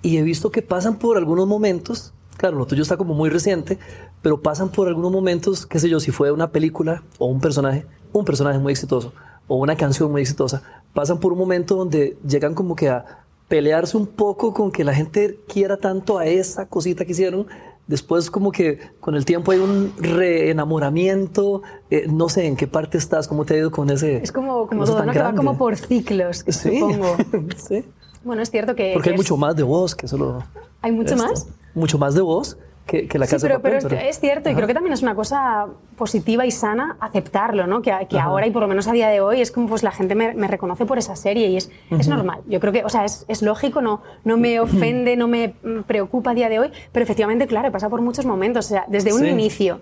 Y 0.03 0.17
he 0.17 0.23
visto 0.23 0.51
que 0.51 0.63
pasan 0.63 0.99
por 0.99 1.17
algunos 1.19 1.47
momentos, 1.47 2.15
claro, 2.37 2.59
lo 2.59 2.67
tuyo 2.67 2.83
está 2.83 2.97
como 2.97 3.15
muy 3.15 3.31
reciente, 3.31 3.79
pero 4.23 4.43
pasan 4.43 4.71
por 4.71 4.89
algunos 4.89 5.13
momentos, 5.13 5.67
qué 5.67 5.79
sé 5.79 5.89
yo, 5.89 6.01
si 6.01 6.11
fue 6.11 6.33
una 6.33 6.51
película 6.51 7.05
o 7.19 7.27
un 7.27 7.41
personaje, 7.41 7.87
un 8.13 8.25
personaje 8.25 8.59
muy 8.59 8.73
exitoso 8.73 9.13
o 9.49 9.57
una 9.57 9.77
canción 9.77 10.11
muy 10.11 10.23
exitosa, 10.23 10.63
pasan 10.93 11.19
por 11.19 11.33
un 11.33 11.39
momento 11.39 11.77
donde 11.77 12.17
llegan 12.27 12.55
como 12.55 12.75
que 12.75 12.89
a 12.89 13.25
pelearse 13.49 13.97
un 13.97 14.07
poco 14.07 14.53
con 14.53 14.73
que 14.73 14.85
la 14.85 14.95
gente 14.95 15.39
quiera 15.47 15.77
tanto 15.77 16.19
a 16.19 16.27
esa 16.27 16.67
cosita 16.67 17.05
que 17.05 17.13
hicieron. 17.13 17.47
Después 17.87 18.31
como 18.33 18.51
que 18.51 18.81
con 18.99 19.15
el 19.15 19.25
tiempo 19.25 19.53
hay 19.53 19.59
un 19.59 19.93
reenamoramiento. 19.97 21.63
Eh, 21.91 22.07
no 22.09 22.29
sé 22.29 22.47
en 22.47 22.57
qué 22.57 22.67
parte 22.67 22.99
estás, 22.99 23.29
cómo 23.29 23.45
te 23.45 23.55
ha 23.55 23.59
ido 23.59 23.71
con 23.71 23.89
ese... 23.91 24.17
Es 24.17 24.33
como, 24.33 24.67
como 24.67 24.85
todo, 24.85 25.05
¿no? 25.05 25.13
que 25.13 25.21
va 25.21 25.33
como 25.35 25.57
por 25.57 25.77
ciclos, 25.77 26.45
supongo. 26.49 27.17
sí. 27.57 27.85
Bueno, 28.25 28.43
es 28.43 28.51
cierto 28.51 28.75
que... 28.75 28.91
Porque 28.93 29.11
hay 29.11 29.17
mucho 29.17 29.37
más 29.37 29.55
de 29.55 29.63
vos 29.63 29.95
que 29.95 30.09
solo... 30.09 30.43
¿Hay 30.83 30.91
mucho 30.91 31.17
más? 31.17 31.47
Mucho 31.75 31.99
más 31.99 32.15
de 32.15 32.23
vos 32.23 32.59
que, 32.87 33.19
la 33.19 33.27
casa 33.27 33.39
pero, 33.41 33.59
de 33.59 33.61
papel, 33.61 33.89
pero, 33.89 34.01
es 34.01 34.21
cierto, 34.21 34.49
y 34.49 34.55
creo 34.55 34.69
que 34.69 34.75
también 34.75 34.93
es 34.93 35.03
una 35.03 35.17
cosa 35.17 35.67
positiva 35.97 36.47
y 36.47 36.53
sana 36.53 36.97
aceptarlo, 37.01 37.67
¿no? 37.67 37.83
Que, 37.83 37.93
que 38.09 38.19
ahora 38.19 38.47
y 38.47 38.53
por 38.53 38.63
lo 38.63 38.69
menos 38.69 38.87
a 38.87 38.93
día 38.93 39.09
de 39.09 39.21
hoy 39.21 39.41
es 39.41 39.51
como 39.51 39.69
pues 39.69 39.83
la 39.83 39.91
gente 39.91 40.15
me, 40.15 40.33
reconoce 40.47 40.87
por 40.87 40.97
esa 40.97 41.17
serie 41.17 41.49
y 41.49 41.57
es, 41.57 41.71
es 41.91 42.07
normal. 42.07 42.43
Yo 42.47 42.61
creo 42.61 42.73
que, 42.73 42.85
o 42.85 42.89
sea, 42.89 43.05
es, 43.05 43.25
es, 43.27 43.43
lógico, 43.43 43.83
no, 43.83 44.03
no 44.25 44.37
me 44.37 44.61
ofende, 44.61 45.17
no 45.17 45.27
me 45.27 45.55
preocupa 45.87 46.31
a 46.31 46.35
día 46.35 46.49
de 46.49 46.61
hoy, 46.61 46.71
pero 46.93 47.03
efectivamente, 47.03 47.49
claro, 47.49 47.73
pasa 47.73 47.89
por 47.89 48.03
muchos 48.03 48.25
momentos, 48.25 48.67
o 48.67 48.69
sea, 48.69 48.85
desde 48.89 49.13
un 49.13 49.27
inicio 49.27 49.81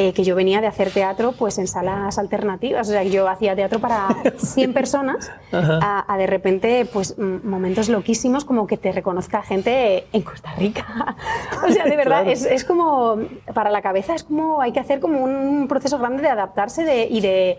eh, 0.00 0.12
que 0.12 0.22
yo 0.22 0.36
venía 0.36 0.60
de 0.60 0.68
hacer 0.68 0.92
teatro 0.92 1.32
pues 1.32 1.58
en 1.58 1.66
salas 1.66 2.18
alternativas, 2.18 2.88
o 2.88 2.92
sea, 2.92 3.02
que 3.02 3.10
yo 3.10 3.28
hacía 3.28 3.56
teatro 3.56 3.80
para 3.80 4.08
100 4.38 4.72
personas, 4.72 5.30
a, 5.52 6.16
de 6.16 6.26
repente 6.28 6.86
pues 6.92 7.18
momentos 7.18 7.88
loquísimos 7.88 8.44
como 8.44 8.68
que 8.68 8.76
te 8.76 8.92
reconozca 8.92 9.42
gente 9.42 10.06
en 10.12 10.22
Costa 10.22 10.54
Rica. 10.54 11.16
o 11.68 11.72
sea, 11.72 11.84
de 11.84 11.96
verdad, 11.96 12.28
es, 12.28 12.44
es, 12.44 12.64
como, 12.64 13.18
para 13.52 13.70
la 13.70 13.82
cabeza 13.82 14.14
es 14.14 14.22
como, 14.22 14.60
hay 14.60 14.70
que 14.70 14.78
hacer 14.78 15.00
como 15.00 15.18
un 15.22 15.66
proceso 15.66 15.98
grande 15.98 16.22
de 16.22 16.28
adaptarse 16.28 16.84
de, 16.84 17.08
y 17.10 17.20
de 17.20 17.58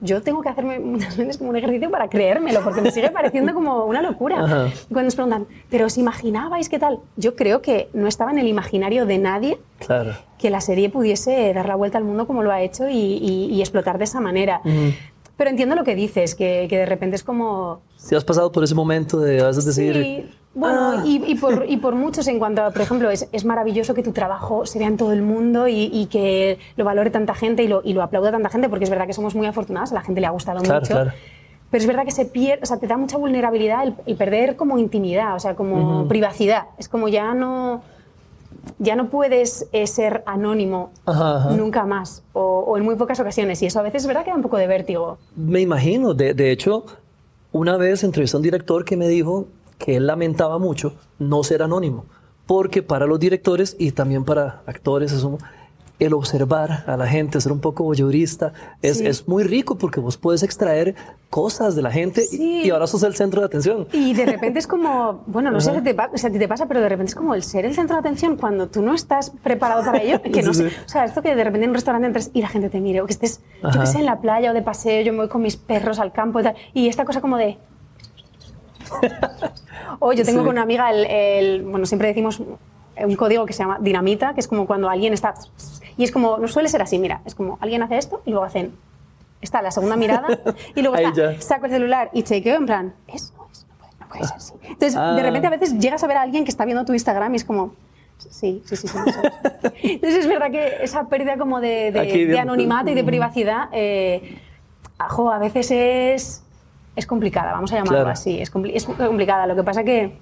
yo 0.00 0.22
tengo 0.22 0.42
que 0.42 0.48
hacerme 0.48 0.78
muchas 0.78 1.16
veces 1.16 1.38
como 1.38 1.50
un 1.50 1.56
ejercicio 1.56 1.90
para 1.90 2.08
creérmelo, 2.08 2.62
porque 2.62 2.80
me 2.80 2.90
sigue 2.90 3.10
pareciendo 3.10 3.54
como 3.54 3.84
una 3.84 4.02
locura. 4.02 4.36
Cuando 4.88 5.04
nos 5.04 5.14
preguntan, 5.14 5.46
¿pero 5.70 5.86
os 5.86 5.98
imaginabais 5.98 6.68
qué 6.68 6.78
tal? 6.78 7.00
Yo 7.16 7.34
creo 7.36 7.62
que 7.62 7.88
no 7.92 8.06
estaba 8.06 8.30
en 8.30 8.38
el 8.38 8.48
imaginario 8.48 9.06
de 9.06 9.18
nadie 9.18 9.58
claro. 9.78 10.12
que 10.38 10.50
la 10.50 10.60
serie 10.60 10.90
pudiese 10.90 11.52
dar 11.52 11.66
la 11.66 11.74
vuelta 11.74 11.98
al 11.98 12.04
mundo 12.04 12.26
como 12.26 12.42
lo 12.42 12.52
ha 12.52 12.62
hecho 12.62 12.88
y, 12.88 13.60
explotar 13.60 13.98
de 13.98 14.04
esa 14.04 14.20
manera. 14.20 14.62
Pero 15.36 15.50
entiendo 15.50 15.76
lo 15.76 15.84
que 15.84 15.94
dices, 15.94 16.34
que, 16.34 16.66
que, 16.68 16.78
de 16.78 16.86
repente 16.86 17.14
es 17.14 17.22
como... 17.22 17.80
Si 17.96 18.14
has 18.16 18.24
pasado 18.24 18.50
por 18.50 18.64
ese 18.64 18.74
momento 18.74 19.20
de 19.20 19.40
a 19.40 19.46
veces 19.46 19.64
decir... 19.64 20.28
Bueno, 20.58 20.94
ah. 20.98 21.02
y, 21.04 21.36
por, 21.36 21.66
y, 21.68 21.76
por, 21.76 21.94
muchos 21.94 22.26
en 22.26 22.40
cuanto 22.40 22.64
a, 22.64 22.72
por 22.72 22.82
ejemplo, 22.82 23.10
es, 23.10 23.28
es, 23.30 23.44
maravilloso 23.44 23.94
que 23.94 24.02
tu 24.02 24.10
trabajo 24.10 24.66
se 24.66 24.80
vea 24.80 24.88
en 24.88 24.96
todo 24.96 25.12
el 25.12 25.22
mundo 25.22 25.68
y, 25.68 26.06
que 26.10 26.58
lo 26.76 26.84
valore 26.84 27.10
tanta 27.10 27.34
gente 27.34 27.62
y 27.62 27.68
lo, 27.68 27.80
y 27.84 27.92
lo 27.92 28.02
aplauda 28.02 28.32
tanta 28.32 28.48
gente, 28.48 28.68
porque 28.68 28.84
es 28.84 28.90
verdad 28.90 29.06
que 29.06 29.12
somos 29.12 29.36
muy 29.36 29.46
afortunados, 29.46 29.92
a 29.92 29.94
la 29.94 30.02
gente 30.02 30.20
le 30.20 30.26
ha 30.26 30.30
gustado 30.30 30.58
mucho. 30.58 30.80
Claro. 30.80 31.12
Pero 31.70 31.80
es 31.80 31.86
verdad 31.86 32.04
que 32.04 32.10
se 32.10 32.24
pierde, 32.24 32.62
o 32.62 32.66
sea, 32.66 32.78
te 32.78 32.88
da 32.88 32.96
mucha 32.96 33.18
vulnerabilidad 33.18 33.84
el, 34.04 34.16
perder 34.16 34.56
como 34.56 34.78
intimidad, 34.78 35.36
o 35.36 35.38
sea, 35.38 35.54
como 35.54 36.08
privacidad. 36.08 36.64
Es 36.76 36.88
como 36.88 37.08
ya 37.08 37.34
no, 37.34 37.82
ya 38.80 38.96
no 38.96 39.10
puedes 39.10 39.68
eh, 39.72 39.86
ser 39.86 40.24
anónimo 40.26 40.90
nunca 41.56 41.84
más, 41.84 42.24
o, 42.32 42.76
en 42.76 42.84
muy 42.84 42.96
pocas 42.96 43.20
ocasiones. 43.20 43.62
Y 43.62 43.66
eso 43.66 43.78
a 43.78 43.82
veces 43.82 44.02
es 44.02 44.08
verdad 44.08 44.24
que 44.24 44.30
da 44.30 44.36
un 44.36 44.42
poco 44.42 44.56
de 44.56 44.66
vértigo. 44.66 45.18
Me 45.36 45.60
imagino. 45.60 46.14
De, 46.14 46.34
de 46.34 46.50
hecho, 46.50 46.84
una 47.52 47.76
vez 47.76 48.02
entrevisté 48.02 48.36
a 48.36 48.38
un 48.38 48.44
director 48.44 48.84
que 48.84 48.96
me 48.96 49.06
dijo 49.06 49.46
que 49.78 49.96
él 49.96 50.06
lamentaba 50.06 50.58
mucho 50.58 50.94
no 51.18 51.42
ser 51.42 51.62
anónimo, 51.62 52.04
porque 52.46 52.82
para 52.82 53.06
los 53.06 53.20
directores 53.20 53.76
y 53.78 53.92
también 53.92 54.24
para 54.24 54.62
actores 54.66 55.12
eso, 55.12 55.38
el 55.98 56.14
observar 56.14 56.84
a 56.86 56.96
la 56.96 57.06
gente, 57.06 57.40
ser 57.40 57.52
un 57.52 57.60
poco 57.60 57.84
voyeurista, 57.84 58.52
es, 58.82 59.00
es, 59.00 59.26
muy 59.26 59.42
rico 59.42 59.76
porque 59.78 59.98
vos 60.00 60.16
puedes 60.16 60.42
extraer 60.42 60.94
cosas 61.28 61.74
de 61.74 61.82
la 61.82 61.90
gente 61.90 62.24
y 62.30 62.70
ahora 62.70 62.86
sos 62.86 63.02
el 63.02 63.16
centro 63.16 63.40
de 63.40 63.46
atención. 63.46 63.88
Y 63.92 64.14
de 64.14 64.24
repente 64.24 64.60
es 64.60 64.66
como, 64.66 65.24
bueno, 65.26 65.50
no 65.50 65.60
sé 65.60 65.74
si, 65.74 65.80
te, 65.82 65.96
a 66.00 66.10
ti 66.10 66.38
te 66.38 66.48
pasa, 66.48 66.66
pero 66.66 66.80
de 66.80 66.88
repente 66.88 67.10
es 67.10 67.14
como 67.16 67.34
el 67.34 67.42
ser 67.42 67.64
el 67.64 67.74
centro 67.74 67.96
de 67.96 68.00
atención 68.00 68.36
cuando 68.36 68.68
tú 68.68 68.80
no 68.80 68.94
estás 68.94 69.30
preparado 69.42 69.84
para 69.84 70.00
ello, 70.00 70.22
que 70.22 70.42
no 70.42 70.54
sé, 70.54 70.66
o 70.66 70.88
sea, 70.88 71.04
esto 71.04 71.20
que 71.20 71.34
de 71.34 71.44
repente 71.44 71.64
en 71.64 71.70
un 71.70 71.74
restaurante 71.74 72.06
entres 72.06 72.30
y 72.32 72.42
la 72.42 72.48
gente 72.48 72.70
te 72.70 72.80
mire, 72.80 73.00
o 73.00 73.06
que 73.06 73.12
estés, 73.12 73.40
yo 73.62 73.80
que 73.80 73.86
sé, 73.86 73.98
en 73.98 74.06
la 74.06 74.20
playa 74.20 74.52
o 74.52 74.54
de 74.54 74.62
paseo, 74.62 75.02
yo 75.02 75.12
me 75.12 75.18
voy 75.18 75.28
con 75.28 75.42
mis 75.42 75.56
perros 75.56 75.98
al 75.98 76.12
campo 76.12 76.40
y 76.40 76.44
tal, 76.44 76.54
y 76.74 76.88
esta 76.88 77.04
cosa 77.04 77.20
como 77.20 77.36
de, 77.36 77.58
o 79.98 80.12
yo 80.12 80.24
tengo 80.24 80.40
con 80.40 80.50
una 80.50 80.62
amiga, 80.62 80.90
el, 80.90 81.62
bueno, 81.64 81.86
siempre 81.86 82.08
decimos 82.08 82.40
un 82.40 83.16
código 83.16 83.46
que 83.46 83.52
se 83.52 83.60
llama 83.62 83.78
dinamita, 83.80 84.34
que 84.34 84.40
es 84.40 84.48
como 84.48 84.66
cuando 84.66 84.88
alguien 84.88 85.12
está... 85.12 85.34
Y 85.96 86.04
es 86.04 86.12
como, 86.12 86.38
no 86.38 86.48
suele 86.48 86.68
ser 86.68 86.82
así, 86.82 86.98
mira, 86.98 87.22
es 87.24 87.34
como 87.34 87.58
alguien 87.60 87.82
hace 87.82 87.98
esto 87.98 88.22
y 88.24 88.30
luego 88.30 88.44
hacen... 88.44 88.74
Está 89.40 89.62
la 89.62 89.70
segunda 89.70 89.96
mirada 89.96 90.26
y 90.74 90.82
luego 90.82 90.96
está, 90.96 91.40
saco 91.40 91.66
el 91.66 91.70
celular 91.70 92.10
y 92.12 92.24
chequeo 92.24 92.56
en 92.56 92.66
plan, 92.66 92.94
eso 93.06 93.32
no 94.00 94.08
puede, 94.08 94.24
ser 94.24 94.36
así. 94.36 94.54
Entonces, 94.62 94.94
de 94.94 95.00
ah. 95.00 95.16
repente 95.22 95.46
a 95.46 95.50
veces 95.50 95.78
llegas 95.78 96.02
a 96.02 96.08
ver 96.08 96.16
a 96.16 96.22
alguien 96.22 96.42
que 96.42 96.50
está 96.50 96.64
viendo 96.64 96.84
tu 96.84 96.92
Instagram 96.92 97.32
y 97.34 97.36
es 97.36 97.44
como, 97.44 97.72
Sí, 98.18 98.62
sí, 98.64 98.76
sí. 98.76 98.88
sí, 98.88 98.94
Entonces 99.82 100.24
es 100.24 100.28
verdad 100.28 100.50
que 100.50 100.78
esa 100.82 101.08
pérdida 101.08 101.38
como 101.38 101.60
de, 101.60 101.92
de, 101.92 102.38
anonimato 102.38 102.90
y 102.90 102.94
de 102.94 103.04
privacidad, 103.04 103.68
eh, 103.72 104.38
a 104.98 105.38
veces 105.38 105.70
es 105.70 106.42
es 106.98 107.06
complicada, 107.06 107.52
vamos 107.52 107.72
a 107.72 107.76
llamarlo 107.76 108.08
así, 108.08 108.40
es, 108.40 108.50
es, 108.74 108.84
complicada. 108.84 109.46
Lo 109.46 109.54
que 109.54 109.62
pasa 109.62 109.84
que 109.84 110.18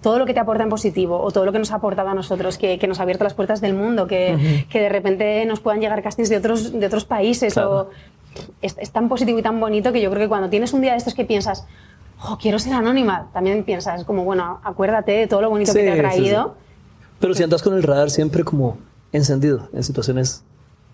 todo 0.00 0.18
lo 0.18 0.26
que 0.26 0.32
te 0.32 0.40
aporta 0.40 0.62
en 0.62 0.70
positivo 0.70 1.20
o 1.20 1.30
todo 1.32 1.44
lo 1.44 1.52
que 1.52 1.58
nos 1.58 1.72
ha 1.72 1.76
aportado 1.76 2.08
a 2.08 2.14
nosotros, 2.14 2.56
que, 2.56 2.78
que 2.78 2.86
nos 2.86 3.00
ha 3.00 3.02
abierto 3.02 3.24
las 3.24 3.34
puertas 3.34 3.60
del 3.60 3.74
mundo, 3.74 4.06
que, 4.06 4.64
que, 4.70 4.80
de 4.80 4.88
repente 4.88 5.44
nos 5.44 5.60
puedan 5.60 5.80
llegar 5.80 6.00
castings 6.02 6.28
de 6.28 6.36
otros, 6.36 6.72
de 6.72 6.86
otros 6.86 7.04
países, 7.04 7.56
o, 7.58 7.90
es, 8.62 8.90
tan 8.92 9.08
positivo 9.08 9.38
y 9.40 9.42
tan 9.42 9.58
bonito 9.58 9.92
que 9.92 10.00
yo 10.00 10.08
creo 10.10 10.22
que 10.22 10.28
cuando 10.28 10.48
tienes 10.48 10.72
un 10.72 10.82
día 10.82 10.92
de 10.92 10.98
estos 10.98 11.14
que 11.14 11.24
piensas, 11.24 11.66
oh, 12.22 12.38
quiero 12.40 12.60
ser 12.60 12.74
anónima, 12.74 13.28
también 13.32 13.64
piensas 13.64 14.04
como, 14.04 14.24
bueno, 14.24 14.60
acuérdate 14.62 15.12
de 15.12 15.26
todo 15.26 15.42
lo 15.42 15.50
bonito 15.50 15.74
que 15.74 15.80
te 15.80 15.90
ha 15.90 15.96
traído. 15.96 16.54
Pero 17.18 17.34
si 17.34 17.42
andas 17.42 17.62
con 17.62 17.74
el 17.74 17.82
radar 17.82 18.08
siempre 18.08 18.44
como 18.44 18.78
encendido 19.12 19.68
en 19.72 19.82
situaciones 19.82 20.44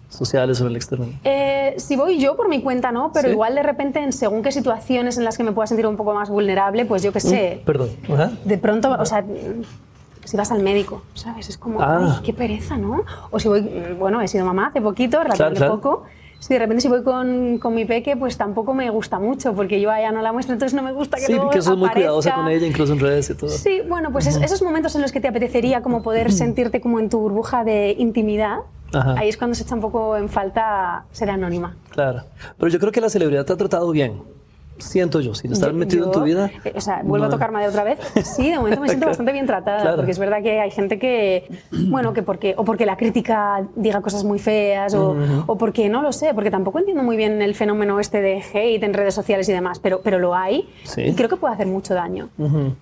sociales 0.08 0.60
o 0.60 0.64
en 0.64 0.70
el 0.70 0.76
externo? 0.76 1.06
Eh, 1.24 1.74
si 1.78 1.96
voy 1.96 2.18
yo 2.18 2.36
por 2.36 2.48
mi 2.48 2.62
cuenta, 2.62 2.92
no, 2.92 3.12
pero 3.12 3.30
igual 3.30 3.54
de 3.54 3.62
repente 3.62 4.00
en 4.00 4.12
según 4.12 4.42
qué 4.42 4.52
situaciones 4.52 5.18
en 5.18 5.24
las 5.24 5.36
que 5.36 5.44
me 5.44 5.52
pueda 5.52 5.66
sentir 5.66 5.86
un 5.86 5.96
poco 5.96 6.14
más 6.14 6.30
vulnerable, 6.30 6.84
pues 6.84 7.02
yo 7.02 7.12
qué 7.12 7.20
sé. 7.20 7.60
Mm, 7.62 7.64
perdón. 7.64 7.90
De 8.44 8.58
pronto, 8.58 8.96
o 8.98 9.06
sea, 9.06 9.24
si 10.24 10.36
vas 10.36 10.50
al 10.50 10.62
médico, 10.62 11.02
¿sabes? 11.14 11.48
Es 11.48 11.56
como, 11.56 11.80
ah. 11.80 12.16
ay, 12.16 12.22
qué 12.24 12.32
pereza, 12.32 12.76
¿no? 12.76 13.04
O 13.30 13.38
si 13.38 13.48
voy, 13.48 13.60
bueno, 13.98 14.20
he 14.20 14.28
sido 14.28 14.44
mamá 14.44 14.68
hace 14.68 14.80
poquito, 14.80 15.22
relativamente 15.22 15.66
poco. 15.66 16.04
Si 16.38 16.52
de 16.52 16.58
repente 16.58 16.82
si 16.82 16.88
voy 16.88 17.02
con, 17.02 17.58
con, 17.58 17.74
mi 17.74 17.86
peque, 17.86 18.16
pues 18.16 18.36
tampoco 18.36 18.74
me 18.74 18.90
gusta 18.90 19.18
mucho, 19.18 19.54
porque 19.54 19.80
yo 19.80 19.90
a 19.90 20.00
ella 20.00 20.12
no 20.12 20.20
la 20.20 20.32
muestro, 20.32 20.52
entonces 20.52 20.74
no 20.76 20.82
me 20.82 20.92
gusta 20.92 21.16
que 21.16 21.24
Sí, 21.24 21.34
porque 21.36 21.62
sos 21.62 21.78
muy 21.78 21.88
cuidadosa 21.88 22.34
con 22.34 22.48
ella, 22.48 22.66
incluso 22.66 22.92
en 22.92 23.00
redes 23.00 23.30
y 23.30 23.34
todo. 23.34 23.50
Sí, 23.50 23.80
bueno, 23.88 24.12
pues 24.12 24.26
esos 24.26 24.62
momentos 24.62 24.94
en 24.96 25.02
los 25.02 25.12
que 25.12 25.20
te 25.20 25.28
apetecería 25.28 25.80
como 25.80 26.02
poder 26.02 26.30
sentirte 26.32 26.80
como 26.80 27.00
en 27.00 27.08
tu 27.08 27.18
burbuja 27.18 27.64
de 27.64 27.96
intimidad, 27.98 28.58
Ahí 29.16 29.28
es 29.28 29.36
cuando 29.36 29.54
se 29.54 29.62
echa 29.62 29.74
un 29.74 29.80
poco 29.80 30.16
en 30.16 30.28
falta 30.28 31.04
ser 31.12 31.30
anónima. 31.30 31.76
Claro. 31.90 32.22
Pero 32.58 32.70
yo 32.70 32.78
creo 32.78 32.92
que 32.92 33.00
la 33.00 33.10
celebridad 33.10 33.44
te 33.44 33.52
ha 33.52 33.56
tratado 33.56 33.90
bien 33.90 34.22
siento 34.78 35.20
yo, 35.20 35.34
sin 35.34 35.52
estar 35.52 35.72
metido 35.72 36.06
en 36.06 36.12
tu 36.12 36.22
vida. 36.22 36.50
Eh, 36.64 36.72
o 36.74 36.80
sea, 36.80 37.02
vuelvo 37.04 37.26
a 37.26 37.28
tocarme 37.28 37.60
de 37.60 37.68
otra 37.68 37.84
vez. 37.84 37.98
Sí, 38.24 38.50
de 38.50 38.58
momento 38.58 38.80
me 38.80 38.88
siento 38.88 39.06
bastante 39.08 39.32
bien 39.32 39.46
tratada, 39.46 39.96
porque 39.96 40.10
es 40.10 40.18
verdad 40.18 40.42
que 40.42 40.60
hay 40.60 40.70
gente 40.70 40.98
que, 40.98 41.48
bueno, 41.70 42.12
que 42.12 42.22
porque, 42.22 42.54
o 42.56 42.64
porque 42.64 42.86
la 42.86 42.96
crítica 42.96 43.66
diga 43.74 44.00
cosas 44.00 44.24
muy 44.24 44.38
feas, 44.38 44.94
o, 44.94 45.16
o, 45.46 45.58
porque 45.58 45.88
no 45.88 46.02
lo 46.02 46.12
sé, 46.12 46.32
porque 46.34 46.50
tampoco 46.50 46.78
entiendo 46.78 47.02
muy 47.02 47.16
bien 47.16 47.42
el 47.42 47.54
fenómeno 47.54 48.00
este 48.00 48.20
de 48.20 48.42
hate 48.52 48.82
en 48.82 48.94
redes 48.94 49.14
sociales 49.14 49.48
y 49.48 49.52
demás, 49.52 49.78
pero, 49.78 50.00
pero 50.02 50.18
lo 50.18 50.34
hay 50.34 50.68
y 50.96 51.12
creo 51.14 51.28
que 51.28 51.36
puede 51.36 51.54
hacer 51.54 51.66
mucho 51.66 51.94
daño. 51.94 52.28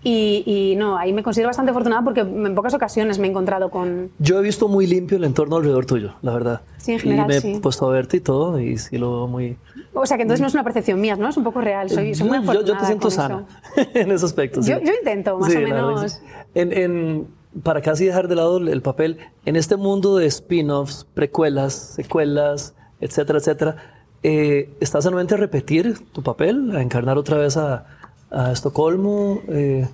y, 0.02 0.42
y, 0.46 0.76
no, 0.76 0.96
ahí 0.96 1.12
me 1.12 1.22
considero 1.22 1.48
bastante 1.48 1.70
afortunada 1.70 2.02
porque 2.02 2.20
en 2.20 2.54
pocas 2.54 2.74
ocasiones 2.74 3.18
me 3.18 3.26
he 3.26 3.30
encontrado 3.30 3.70
con. 3.70 4.10
Yo 4.18 4.38
he 4.38 4.42
visto 4.42 4.68
muy 4.68 4.86
limpio 4.86 5.16
el 5.16 5.24
entorno 5.24 5.56
alrededor 5.56 5.86
tuyo, 5.86 6.14
la 6.22 6.32
verdad. 6.32 6.60
Sí, 6.78 6.92
en 6.92 6.98
general. 6.98 7.24
Y 7.26 7.46
me 7.46 7.56
he 7.56 7.60
puesto 7.60 7.88
a 7.88 7.92
verte 7.92 8.18
y 8.18 8.20
todo, 8.20 8.60
y 8.60 8.76
sí 8.78 8.98
lo 8.98 9.10
veo 9.12 9.26
muy. 9.26 9.56
O 9.94 10.06
sea, 10.06 10.16
que 10.16 10.22
entonces 10.22 10.40
no 10.40 10.48
es 10.48 10.54
una 10.54 10.64
percepción 10.64 11.00
mía, 11.00 11.16
¿no? 11.16 11.28
Es 11.28 11.36
un 11.36 11.44
poco 11.44 11.60
real. 11.60 11.88
Soy, 11.88 12.14
soy 12.14 12.28
muy 12.28 12.44
yo, 12.44 12.64
yo, 12.64 12.76
te 12.76 12.86
siento 12.86 13.10
sana 13.10 13.46
en 13.94 14.10
ese 14.10 14.26
aspecto. 14.26 14.60
Yo, 14.60 14.80
yo, 14.80 14.92
intento, 14.92 15.38
más 15.38 15.54
o 15.54 15.60
menos. 15.60 16.20
En, 16.54 16.72
en, 16.72 17.28
para 17.62 17.80
casi 17.80 18.04
dejar 18.04 18.26
de 18.28 18.34
lado 18.34 18.58
el 18.58 18.82
papel, 18.82 19.18
en 19.44 19.56
este 19.56 19.76
mundo 19.76 20.16
de 20.16 20.26
spin-offs, 20.26 21.06
precuelas, 21.14 21.74
secuelas, 21.74 22.74
etcétera, 23.00 23.38
etcétera, 23.38 23.76
eh, 24.22 24.70
¿estás 24.80 25.06
anuente 25.06 25.34
a 25.34 25.36
repetir 25.36 25.98
tu 26.10 26.22
papel, 26.22 26.74
a 26.74 26.82
encarnar 26.82 27.16
otra 27.16 27.36
vez 27.36 27.56
a, 27.56 27.86
a 28.30 28.50
Estocolmo? 28.50 29.40
Eh, 29.48 29.86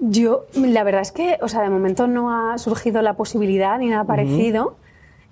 yo, 0.00 0.46
la 0.54 0.84
verdad 0.84 1.02
es 1.02 1.12
que, 1.12 1.38
o 1.42 1.48
sea, 1.48 1.62
de 1.62 1.70
momento 1.70 2.06
no 2.06 2.32
ha 2.32 2.56
surgido 2.58 3.02
la 3.02 3.14
posibilidad 3.14 3.78
ni 3.78 3.88
nada 3.88 4.04
parecido. 4.04 4.76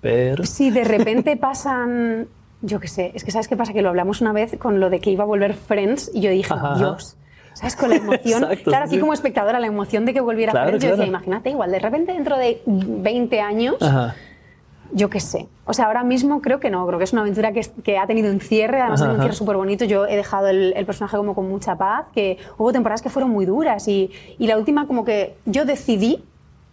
Pero... 0.01 0.45
Si 0.45 0.69
de 0.69 0.83
repente 0.83 1.37
pasan 1.37 2.27
yo 2.61 2.79
qué 2.79 2.87
sé, 2.87 3.11
es 3.13 3.23
que 3.23 3.31
¿sabes 3.31 3.47
qué 3.47 3.55
pasa? 3.55 3.73
Que 3.73 3.81
lo 3.81 3.89
hablamos 3.89 4.21
una 4.21 4.33
vez 4.33 4.55
con 4.57 4.79
lo 4.79 4.89
de 4.89 4.99
que 4.99 5.11
iba 5.11 5.23
a 5.23 5.27
volver 5.27 5.53
Friends 5.53 6.11
y 6.13 6.21
yo 6.21 6.31
dije, 6.31 6.53
Dios, 6.77 7.17
¿sabes? 7.53 7.75
Con 7.75 7.89
la 7.89 7.97
emoción, 7.97 8.47
claro, 8.63 8.85
aquí 8.85 8.99
como 8.99 9.13
espectadora, 9.13 9.59
la 9.59 9.67
emoción 9.67 10.05
de 10.05 10.13
que 10.13 10.21
volviera 10.21 10.53
Friends, 10.53 10.83
yo 10.83 10.91
decía, 10.91 11.05
imagínate, 11.05 11.49
igual, 11.51 11.71
de 11.71 11.79
repente 11.79 12.13
dentro 12.13 12.37
de 12.37 12.61
20 12.65 13.41
años, 13.41 13.75
yo 14.91 15.09
qué 15.09 15.19
sé. 15.19 15.47
O 15.65 15.73
sea, 15.73 15.85
ahora 15.85 16.03
mismo 16.03 16.41
creo 16.41 16.59
que 16.59 16.69
no, 16.69 16.85
creo 16.87 16.97
que 16.97 17.03
es 17.03 17.13
una 17.13 17.21
aventura 17.21 17.51
que, 17.51 17.61
que 17.83 17.97
ha 17.97 18.07
tenido 18.07 18.31
un 18.31 18.39
cierre, 18.39 18.81
además 18.81 19.01
un 19.01 19.19
cierre 19.19 19.33
súper 19.33 19.57
bonito, 19.57 19.85
yo 19.85 20.07
he 20.07 20.15
dejado 20.15 20.47
el, 20.47 20.85
personaje 20.85 21.17
como 21.17 21.35
con 21.35 21.47
mucha 21.47 21.75
paz, 21.75 22.05
que 22.13 22.37
hubo 22.57 22.71
temporadas 22.71 23.01
que 23.01 23.09
fueron 23.09 23.31
muy 23.31 23.45
duras 23.45 23.87
y, 23.87 24.11
y 24.39 24.47
la 24.47 24.57
última 24.57 24.87
como 24.87 25.03
que 25.03 25.35
yo 25.45 25.65
decidí 25.65 26.23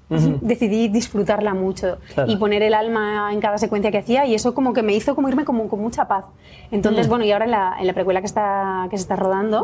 decidí 0.09 0.89
disfrutarla 0.89 1.55
mucho 1.55 1.99
y 2.27 2.37
poner 2.37 2.63
el 2.63 2.75
alma 2.75 3.33
en 3.33 3.41
cada 3.41 3.59
secuencia 3.59 3.91
que 3.91 3.99
hacía 3.99 4.27
y 4.27 4.35
eso 4.35 4.55
como 4.55 4.73
que 4.73 4.83
me 4.83 4.95
hizo 4.95 5.15
como 5.15 5.29
irme 5.29 5.45
como 5.45 5.69
con 5.69 5.81
mucha 5.81 6.07
paz. 6.07 6.27
Entonces, 6.71 7.07
mm. 7.07 7.11
bueno, 7.11 7.25
y 7.25 7.33
ahora 7.33 7.45
en 7.47 7.51
la, 7.51 7.77
en 7.81 7.87
la, 7.87 7.93
precuela 7.93 8.21
que, 8.21 8.27
está, 8.27 8.87
que 8.91 8.97
se 8.97 9.03
está 9.03 9.17
rodando, 9.17 9.63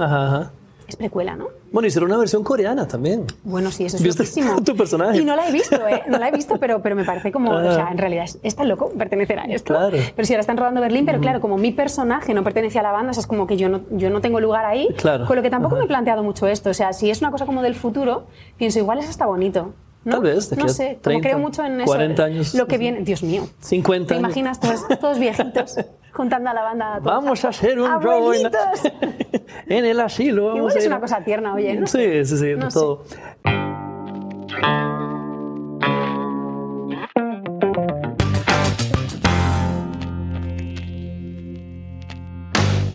es 0.90 0.96
precuela, 0.96 1.36
¿no? 1.36 1.46
Bueno, 1.70 1.86
hicieron 1.86 2.10
una 2.10 2.18
versión 2.18 2.42
coreana 2.42 2.86
también. 2.88 3.24
Bueno, 3.44 3.70
sí, 3.70 3.84
eso 3.84 3.96
es 3.96 4.04
loquísimo. 4.04 4.60
tu 4.64 4.76
personaje? 4.76 5.18
Y 5.18 5.24
no 5.24 5.36
la 5.36 5.48
he 5.48 5.52
visto, 5.52 5.76
¿eh? 5.86 6.02
No 6.08 6.18
la 6.18 6.28
he 6.28 6.32
visto, 6.32 6.58
pero, 6.58 6.82
pero 6.82 6.96
me 6.96 7.04
parece 7.04 7.30
como, 7.30 7.52
o 7.52 7.72
sea, 7.72 7.90
en 7.92 7.98
realidad 7.98 8.28
es, 8.42 8.56
tan 8.56 8.68
loco 8.68 8.90
pertenecer 8.90 9.38
a 9.38 9.44
esto. 9.44 9.72
Claro. 9.72 9.96
Pero 10.16 10.26
si 10.26 10.32
ahora 10.32 10.40
están 10.40 10.56
rodando 10.56 10.80
Berlín, 10.80 11.06
pero 11.06 11.20
claro, 11.20 11.40
como 11.40 11.58
mi 11.58 11.70
personaje 11.70 12.34
no 12.34 12.42
pertenece 12.42 12.80
a 12.80 12.82
la 12.82 12.90
banda, 12.90 13.12
o 13.12 13.14
sea, 13.14 13.20
es 13.20 13.28
como 13.28 13.46
que 13.46 13.56
yo 13.56 13.68
no, 13.68 13.82
yo 13.92 14.10
no 14.10 14.20
tengo 14.20 14.40
lugar 14.40 14.64
ahí. 14.64 14.88
Claro. 14.96 15.26
Con 15.26 15.36
lo 15.36 15.42
que 15.42 15.50
tampoco 15.50 15.76
me 15.76 15.84
he 15.84 15.86
planteado 15.86 16.24
mucho 16.24 16.48
esto. 16.48 16.70
O 16.70 16.74
sea, 16.74 16.92
si 16.92 17.08
es 17.08 17.20
una 17.20 17.30
cosa 17.30 17.46
como 17.46 17.62
del 17.62 17.76
futuro, 17.76 18.24
pienso, 18.56 18.80
igual 18.80 18.98
eso 18.98 19.10
está 19.10 19.26
bonito. 19.26 19.72
Tal 20.04 20.22
vez. 20.22 20.56
no 20.56 20.68
sé, 20.68 20.98
como 21.02 21.20
creo 21.20 21.38
mucho 21.38 21.64
en 21.64 21.80
eso. 21.80 21.86
40 21.86 22.24
años. 22.24 22.54
Lo 22.54 22.66
que 22.66 22.78
viene, 22.78 23.02
Dios 23.02 23.22
mío. 23.22 23.46
50 23.60 24.14
¿Te 24.14 24.18
imaginas 24.18 24.58
todos, 24.58 24.86
todos 24.98 25.18
viejitos 25.18 25.76
juntando 26.12 26.50
a 26.50 26.54
la 26.54 26.62
banda? 26.62 26.98
vamos 27.02 27.44
a 27.44 27.48
hacer 27.48 27.78
un 27.78 28.00
robo 28.00 28.32
en, 28.32 28.50
en, 29.68 29.84
el 29.84 30.00
asilo. 30.00 30.46
Vamos 30.46 30.58
Igual 30.58 30.76
es 30.78 30.86
una 30.86 31.00
cosa 31.00 31.22
tierna, 31.22 31.54
oye. 31.54 31.74
¿no? 31.74 31.86
Sí, 31.86 32.24
sí, 32.24 32.36
sí, 32.38 32.54
todo. 32.72 33.04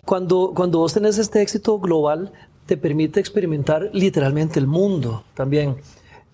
Cuando, 0.04 0.52
cuando 0.54 0.78
vos 0.78 0.94
tenés 0.94 1.18
este 1.18 1.42
éxito 1.42 1.78
global, 1.80 2.32
te 2.64 2.76
permite 2.76 3.20
experimentar 3.20 3.90
literalmente 3.92 4.58
el 4.58 4.66
mundo 4.66 5.24
también. 5.34 5.76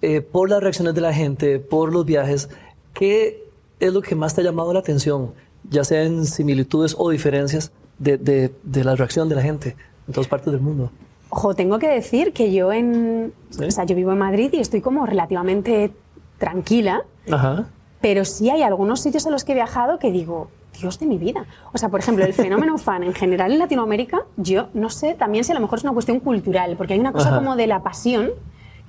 Eh, 0.03 0.21
por 0.21 0.51
las 0.51 0.61
reacciones 0.61 0.95
de 0.95 1.01
la 1.01 1.15
gente, 1.15 1.61
por 1.61 1.93
los 1.93 2.05
viajes, 2.05 2.51
¿qué 2.93 3.45
es 3.79 3.93
lo 3.93 4.03
que 4.03 4.17
más 4.17 4.35
te 4.35 4.41
ha 4.41 4.45
llamado 4.45 4.73
la 4.73 4.81
atención, 4.81 5.33
ya 5.71 5.85
sea 5.85 6.03
en 6.03 6.27
similitudes 6.27 6.97
o 6.99 7.11
diferencias 7.11 7.71
de, 8.01 8.19
de, 8.19 8.85
la 8.85 8.97
reacción 8.97 9.29
de 9.29 9.37
la 9.37 9.43
gente 9.43 9.77
en 10.09 10.13
todas 10.13 10.27
partes 10.27 10.53
del 10.53 10.61
mundo? 10.61 10.91
Ojo, 11.31 11.55
tengo 11.55 11.79
que 11.79 11.87
decir 11.87 12.33
que 12.33 12.53
yo 12.53 12.73
en... 12.73 13.33
O 13.65 13.71
sea, 13.71 13.85
yo 13.85 13.95
vivo 13.95 14.11
en 14.11 14.19
Madrid 14.19 14.51
y 14.53 14.59
estoy 14.59 14.81
como 14.81 15.07
relativamente 15.07 15.93
tranquila. 16.39 17.05
Ajá. 17.31 17.67
Pero 18.01 18.25
sí 18.25 18.51
hay 18.51 18.63
algunos 18.63 19.01
sitios 19.01 19.25
a 19.27 19.31
los 19.31 19.45
que 19.45 19.53
he 19.53 19.55
viajado 19.55 20.01
que 20.01 20.11
digo, 20.11 20.51
Dios 20.81 20.99
de 20.99 21.07
mi 21.07 21.17
vida. 21.17 21.47
O 21.73 21.79
sea, 21.79 21.91
por 21.91 22.01
ejemplo, 22.01 22.25
el 22.25 22.35
fenómeno 22.35 22.77
fan 22.77 23.05
en 23.05 23.15
general 23.15 23.53
en 23.53 23.61
Latinoamérica, 23.61 24.23
yo 24.37 24.67
no 24.75 24.91
sé 24.91 25.15
también 25.15 25.45
si 25.45 25.53
a 25.53 25.55
lo 25.55 25.61
mejor 25.61 25.79
es 25.79 25.85
una 25.85 25.93
cuestión 25.93 26.19
cultural, 26.19 26.75
porque 26.77 26.95
hay 26.95 27.01
una 27.01 27.13
cosa 27.13 27.37
como 27.37 27.55
de 27.55 27.69
la 27.69 27.85
pasión 27.85 28.33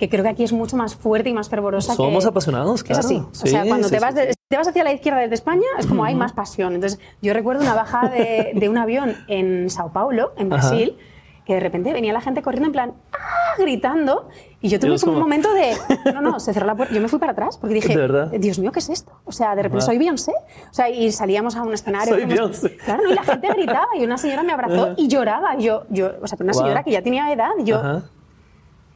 que 0.03 0.09
creo 0.09 0.23
que 0.23 0.31
aquí 0.31 0.43
es 0.43 0.51
mucho 0.51 0.75
más 0.75 0.95
fuerte 0.95 1.29
y 1.29 1.33
más 1.33 1.47
fervorosa. 1.47 1.95
Somos 1.95 2.25
apasionados, 2.25 2.83
claro. 2.83 2.99
Es 2.99 3.05
así. 3.05 3.15
o 3.15 3.47
sea, 3.47 3.63
cuando 3.65 3.89
te, 3.89 4.01
vas 4.01 4.13
te 4.13 4.57
vas 4.57 4.67
hacia 4.67 4.83
la 4.83 4.91
izquierda 4.91 5.19
desde 5.19 5.35
España, 5.35 5.63
es 5.79 5.85
como 5.85 6.03
hay 6.03 6.13
más 6.13 6.33
pasión. 6.33 6.75
Entonces, 6.75 6.99
yo 7.21 7.33
recuerdo 7.33 7.61
una 7.61 7.73
bajada 7.73 8.09
de, 8.09 8.51
de 8.53 8.67
un 8.67 8.77
avión 8.77 9.15
en 9.29 9.69
Sao 9.69 9.93
Paulo, 9.93 10.33
en 10.35 10.49
Brasil, 10.49 10.97
que 11.45 11.53
de 11.53 11.61
repente 11.61 11.93
venía 11.93 12.11
la 12.11 12.19
gente 12.19 12.41
corriendo 12.41 12.67
en 12.67 12.73
plan, 12.73 12.93
¡ah! 13.13 13.43
gritando. 13.57 14.27
Y 14.59 14.69
yo 14.69 14.79
tuve 14.79 14.97
como 14.99 15.13
un 15.13 15.19
momento 15.19 15.53
de, 15.53 15.73
no, 16.13 16.21
no, 16.21 16.39
se 16.39 16.53
cerró 16.53 16.67
la 16.67 16.75
puerta. 16.75 16.93
Yo 16.93 17.01
me 17.01 17.07
fui 17.07 17.19
para 17.19 17.33
atrás 17.33 17.57
porque 17.57 17.75
dije, 17.75 17.97
Dios 18.39 18.59
mío, 18.59 18.71
¿qué 18.71 18.79
es 18.79 18.89
esto? 18.89 19.11
O 19.25 19.31
sea, 19.31 19.55
de 19.55 19.63
repente 19.63 19.85
soy 19.85 19.97
Beyoncé. 19.97 20.33
O 20.69 20.73
sea, 20.73 20.89
y 20.89 21.11
salíamos 21.11 21.55
a 21.55 21.63
un 21.63 21.73
escenario. 21.73 22.13
Soy 22.13 22.25
Beyoncé. 22.25 22.77
Claro, 22.77 23.09
y 23.09 23.13
la 23.13 23.23
gente 23.23 23.47
gritaba 23.47 23.87
y 23.97 24.03
una 24.03 24.17
señora 24.17 24.43
me 24.43 24.53
abrazó 24.53 24.93
y 24.97 25.07
lloraba. 25.07 25.55
Y 25.57 25.63
yo, 25.63 25.83
yo, 25.89 26.11
o 26.21 26.27
sea, 26.27 26.37
una 26.41 26.53
señora 26.53 26.83
que 26.83 26.91
ya 26.91 27.01
tenía 27.01 27.31
edad, 27.31 27.51
yo, 27.63 28.01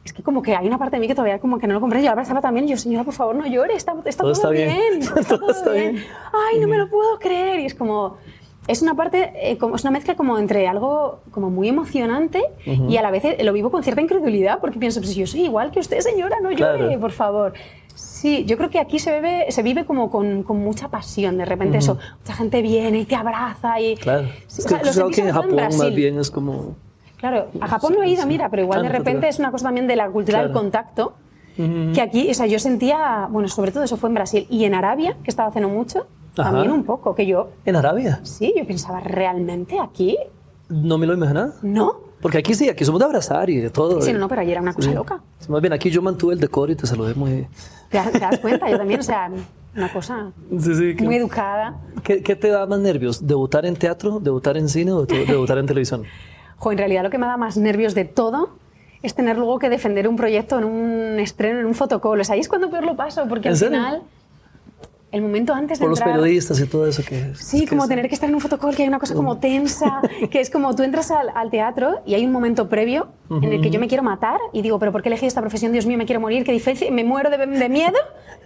es 0.08 0.14
que 0.14 0.22
como 0.22 0.40
que 0.40 0.56
hay 0.56 0.66
una 0.66 0.78
parte 0.78 0.96
de 0.96 1.00
mí 1.00 1.06
que 1.06 1.14
todavía 1.14 1.38
como 1.38 1.58
que 1.58 1.66
no 1.66 1.74
lo 1.74 1.80
compré. 1.80 2.00
Yo 2.00 2.06
la 2.06 2.12
abrazaba 2.12 2.40
también 2.40 2.66
y 2.66 2.70
yo, 2.70 2.78
señora, 2.78 3.04
por 3.04 3.12
favor, 3.12 3.36
no 3.36 3.46
llore, 3.46 3.74
está, 3.74 3.92
todo, 3.92 4.32
está 4.32 4.48
bien. 4.48 5.02
Está 5.16 5.38
todo, 5.38 5.50
está 5.50 5.72
bien. 5.72 6.02
Ay, 6.32 6.58
no 6.60 6.66
me 6.66 6.78
lo 6.78 6.88
puedo 6.88 7.18
creer. 7.18 7.60
Y 7.60 7.66
es 7.66 7.74
como 7.74 8.16
es 8.66 8.82
una 8.82 8.94
parte, 8.94 9.32
eh, 9.34 9.58
como, 9.58 9.76
es 9.76 9.82
una 9.82 9.90
mezcla 9.90 10.14
como 10.14 10.38
entre 10.38 10.66
algo 10.66 11.20
como 11.30 11.50
muy 11.50 11.68
emocionante 11.68 12.42
y 12.64 12.96
a 12.98 13.02
la 13.02 13.10
vez 13.10 13.24
eh, 13.24 13.38
lo 13.42 13.54
vivo 13.54 13.70
con 13.70 13.82
cierta 13.82 14.02
incredulidad 14.02 14.60
porque 14.60 14.78
pienso, 14.78 15.00
pues 15.00 15.14
yo 15.14 15.26
soy 15.26 15.44
igual 15.44 15.70
que 15.70 15.80
usted, 15.80 16.00
señora, 16.00 16.36
no 16.42 16.50
llore, 16.52 16.98
por 16.98 17.12
favor. 17.12 17.54
Sí, 17.94 18.44
yo 18.44 18.56
creo 18.58 18.68
que 18.68 18.78
aquí 18.78 18.98
se 18.98 19.14
vive, 19.14 19.46
se 19.50 19.62
vive 19.62 19.86
como 19.86 20.10
con, 20.10 20.42
con 20.42 20.58
mucha 20.58 20.88
pasión, 20.88 21.38
de 21.38 21.46
repente 21.46 21.78
eso, 21.78 21.98
mucha 22.18 22.34
gente 22.34 22.60
viene 22.60 23.00
y 23.00 23.04
te 23.06 23.14
abraza 23.14 23.80
y... 23.80 23.96
Claro, 23.96 24.28
es 24.46 24.66
que 24.66 24.74
creo 24.74 25.10
que 25.10 25.20
en 25.22 25.32
Japón 25.32 25.56
más 25.56 25.94
bien 25.94 26.18
es 26.18 26.30
como... 26.30 26.76
Claro, 27.18 27.48
a 27.60 27.66
Japón 27.66 27.94
no 27.96 28.02
he 28.02 28.08
ido, 28.08 28.26
mira, 28.26 28.48
pero 28.48 28.62
igual 28.62 28.82
de 28.82 28.88
repente 28.88 29.28
es 29.28 29.38
una 29.38 29.50
cosa 29.50 29.64
también 29.64 29.86
de 29.86 29.96
la 29.96 30.08
cultura 30.08 30.42
del 30.42 30.52
contacto, 30.52 31.14
que 31.56 32.00
aquí, 32.00 32.30
o 32.30 32.34
sea, 32.34 32.46
yo 32.46 32.58
sentía, 32.58 33.26
bueno, 33.30 33.48
sobre 33.48 33.72
todo 33.72 33.82
eso 33.82 33.96
fue 33.96 34.08
en 34.08 34.14
Brasil 34.14 34.46
y 34.48 34.64
en 34.64 34.74
Arabia, 34.74 35.16
que 35.24 35.30
estaba 35.30 35.48
haciendo 35.48 35.68
mucho, 35.68 36.06
también 36.34 36.70
un 36.70 36.84
poco, 36.84 37.14
que 37.14 37.26
yo... 37.26 37.50
¿En 37.64 37.74
Arabia? 37.74 38.20
Sí, 38.22 38.54
yo 38.56 38.64
pensaba, 38.64 39.00
¿realmente 39.00 39.80
aquí? 39.80 40.16
No 40.68 40.96
me 40.98 41.06
lo 41.06 41.14
imaginaba. 41.14 41.54
No. 41.62 42.08
Porque 42.20 42.38
aquí 42.38 42.54
sí, 42.54 42.68
aquí 42.68 42.84
somos 42.84 43.00
de 43.00 43.06
abrazar 43.06 43.50
y 43.50 43.56
de 43.56 43.70
todo. 43.70 44.00
Sí, 44.02 44.12
no, 44.12 44.18
no 44.20 44.28
pero 44.28 44.42
ayer 44.42 44.52
era 44.52 44.60
una 44.60 44.72
cosa 44.72 44.92
loca. 44.92 45.20
Más 45.48 45.60
bien, 45.60 45.72
aquí 45.72 45.90
yo 45.90 46.02
mantuve 46.02 46.34
el 46.34 46.40
decoro 46.40 46.70
y 46.70 46.76
te 46.76 46.86
saludé 46.86 47.14
muy... 47.14 47.48
¿Te 47.90 47.98
das, 48.18 48.38
cuenta? 48.38 48.70
Yo 48.70 48.78
también, 48.78 49.00
o 49.00 49.02
sea, 49.02 49.30
una 49.74 49.92
cosa 49.92 50.32
muy 50.52 51.16
educada. 51.16 51.76
¿Qué, 52.02 52.22
¿Qué, 52.22 52.36
te 52.36 52.48
da 52.48 52.66
más 52.66 52.80
nervios? 52.80 53.26
¿Debutar 53.26 53.66
en 53.66 53.76
teatro, 53.76 54.20
debutar 54.20 54.56
en 54.56 54.68
cine 54.68 54.92
o 54.92 55.06
debutar 55.06 55.58
en 55.58 55.66
televisión? 55.66 56.04
Jo, 56.58 56.72
en 56.72 56.78
realidad 56.78 57.02
lo 57.02 57.10
que 57.10 57.18
me 57.18 57.26
da 57.26 57.36
más 57.36 57.56
nervios 57.56 57.94
de 57.94 58.04
todo 58.04 58.50
es 59.02 59.14
tener 59.14 59.36
luego 59.36 59.58
que 59.58 59.68
defender 59.68 60.08
un 60.08 60.16
proyecto 60.16 60.58
en 60.58 60.64
un 60.64 61.20
estreno, 61.20 61.60
en 61.60 61.66
un 61.66 61.74
fotocall. 61.74 62.20
O 62.20 62.24
sea, 62.24 62.34
ahí 62.34 62.40
es 62.40 62.48
cuando 62.48 62.68
peor 62.68 62.84
lo 62.84 62.96
paso, 62.96 63.26
porque 63.28 63.48
al 63.48 63.56
final 63.56 64.02
el 65.10 65.22
momento 65.22 65.54
antes 65.54 65.78
de 65.78 65.84
Por 65.84 65.90
los 65.90 66.00
periodistas 66.00 66.60
y 66.60 66.66
todo 66.66 66.86
eso 66.86 67.02
que 67.02 67.34
Sí, 67.34 67.66
como 67.66 67.88
tener 67.88 68.08
que 68.08 68.14
estar 68.14 68.28
en 68.28 68.34
un 68.34 68.42
fotocall, 68.42 68.76
que 68.76 68.82
hay 68.82 68.88
una 68.88 68.98
cosa 68.98 69.14
como 69.14 69.38
tensa, 69.38 70.02
que 70.30 70.40
es 70.40 70.50
como 70.50 70.74
tú 70.76 70.82
entras 70.82 71.10
al, 71.10 71.50
teatro 71.50 72.00
y 72.04 72.14
hay 72.14 72.26
un 72.26 72.32
momento 72.32 72.68
previo 72.68 73.08
en 73.30 73.44
el 73.44 73.60
que 73.62 73.70
yo 73.70 73.80
me 73.80 73.88
quiero 73.88 74.02
matar 74.02 74.38
y 74.52 74.60
digo, 74.60 74.78
pero 74.78 74.92
¿por 74.92 75.02
qué 75.02 75.08
elegí 75.08 75.24
esta 75.24 75.40
profesión? 75.40 75.72
Dios 75.72 75.86
mío, 75.86 75.96
me 75.96 76.04
quiero 76.04 76.20
morir, 76.20 76.44
qué 76.44 76.52
difícil, 76.52 76.92
me 76.92 77.04
muero 77.04 77.30
de, 77.30 77.68
miedo. 77.68 77.98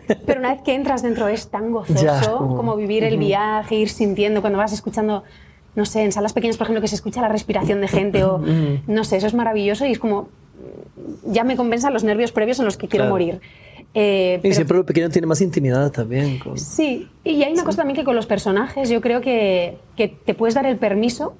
Pero 0.26 0.40
una 0.40 0.52
vez 0.52 0.62
que 0.62 0.74
entras 0.74 1.02
dentro 1.02 1.28
es 1.28 1.48
tan 1.48 1.70
gozoso 1.70 2.38
como, 2.56 2.76
vivir 2.76 3.04
el 3.04 3.18
viaje, 3.18 3.76
ir 3.76 3.88
sintiendo 3.88 4.40
cuando 4.40 4.58
vas 4.58 4.72
escuchando 4.72 5.22
no 5.74 5.84
sé, 5.86 6.02
en 6.02 6.12
salas 6.12 6.32
pequeñas, 6.32 6.56
por 6.56 6.66
ejemplo, 6.66 6.80
que 6.80 6.88
se 6.88 6.94
escucha 6.94 7.20
la 7.20 7.28
respiración 7.28 7.80
de 7.80 7.88
gente 7.88 8.24
o 8.24 8.42
no 8.86 9.04
sé, 9.04 9.16
eso 9.16 9.26
es 9.26 9.34
maravilloso 9.34 9.86
y 9.86 9.92
es 9.92 9.98
como 9.98 10.28
ya 11.24 11.44
me 11.44 11.56
compensan 11.56 11.92
los 11.92 12.04
nervios 12.04 12.32
previos 12.32 12.58
en 12.58 12.64
los 12.64 12.76
que 12.76 12.88
quiero 12.88 13.06
morir. 13.06 13.40
Eh, 13.94 14.40
y 14.42 14.52
siempre 14.52 14.78
lo 14.78 14.86
pequeño 14.86 15.10
tiene 15.10 15.26
más 15.26 15.40
intimidad 15.40 15.90
también. 15.90 16.40
Sí, 16.54 17.08
y 17.24 17.42
hay 17.42 17.52
una 17.52 17.64
cosa 17.64 17.78
también 17.78 17.96
que 17.96 18.04
con 18.04 18.16
los 18.16 18.26
personajes 18.26 18.88
yo 18.88 19.00
creo 19.00 19.20
que, 19.20 19.78
que, 19.96 20.08
te 20.08 20.34
puedes 20.34 20.54
dar 20.54 20.64
el 20.64 20.78
permiso 20.78 21.34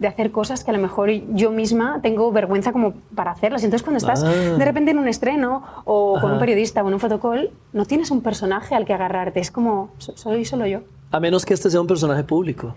de 0.00 0.08
hacer 0.08 0.30
cosas 0.30 0.64
que 0.64 0.70
a 0.70 0.74
lo 0.74 0.80
mejor 0.80 1.10
yo 1.34 1.50
misma 1.50 2.00
tengo 2.02 2.30
vergüenza 2.32 2.72
como 2.72 2.94
para 3.14 3.30
hacerlas. 3.30 3.62
Entonces 3.62 3.84
cuando 3.84 3.98
estás 3.98 4.24
ah. 4.24 4.56
de 4.58 4.64
repente 4.64 4.90
en 4.90 4.98
un 4.98 5.08
estreno 5.08 5.62
o 5.84 6.18
con 6.20 6.32
un 6.32 6.38
periodista 6.38 6.82
o 6.82 6.88
en 6.88 6.94
un 6.94 7.00
fotocall, 7.00 7.50
no 7.72 7.86
tienes 7.86 8.10
un 8.10 8.20
personaje 8.20 8.74
al 8.74 8.84
que 8.84 8.92
agarrarte, 8.92 9.40
es 9.40 9.50
como 9.50 9.90
soy 9.98 10.44
solo 10.44 10.66
yo. 10.66 10.80
A 11.12 11.20
menos 11.20 11.46
que 11.46 11.54
este 11.54 11.70
sea 11.70 11.80
un 11.80 11.86
personaje 11.86 12.24
público. 12.24 12.74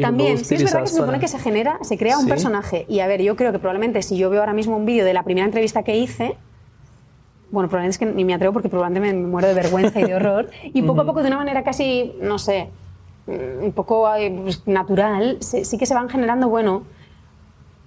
También, 0.00 0.44
sí 0.44 0.54
es 0.54 0.64
verdad 0.64 0.82
que 0.82 0.88
se 0.88 0.96
supone 0.96 1.20
que 1.20 1.28
se 1.28 1.38
genera, 1.38 1.78
se 1.82 1.96
crea 1.96 2.18
un 2.18 2.26
personaje. 2.26 2.84
Y 2.88 3.00
a 3.00 3.06
ver, 3.06 3.22
yo 3.22 3.36
creo 3.36 3.52
que 3.52 3.58
probablemente 3.58 4.02
si 4.02 4.16
yo 4.16 4.30
veo 4.30 4.40
ahora 4.40 4.52
mismo 4.52 4.76
un 4.76 4.84
vídeo 4.84 5.04
de 5.04 5.14
la 5.14 5.22
primera 5.22 5.46
entrevista 5.46 5.82
que 5.82 5.96
hice, 5.96 6.36
bueno, 7.50 7.68
probablemente 7.68 7.94
es 7.94 7.98
que 7.98 8.06
ni 8.06 8.24
me 8.24 8.34
atrevo 8.34 8.52
porque 8.52 8.68
probablemente 8.68 9.16
me 9.16 9.26
muero 9.26 9.48
de 9.48 9.54
vergüenza 9.54 10.00
y 10.00 10.04
de 10.04 10.14
horror. 10.14 10.50
Y 10.74 10.82
poco 10.82 11.00
a 11.00 11.06
poco, 11.06 11.22
de 11.22 11.28
una 11.28 11.38
manera 11.38 11.64
casi, 11.64 12.12
no 12.20 12.38
sé, 12.38 12.68
mm, 13.26 13.64
un 13.64 13.72
poco 13.72 14.08
pues, 14.42 14.66
natural, 14.66 15.38
sí, 15.40 15.78
que 15.78 15.86
se 15.86 15.94
van 15.94 16.08
generando, 16.08 16.48
bueno, 16.48 16.82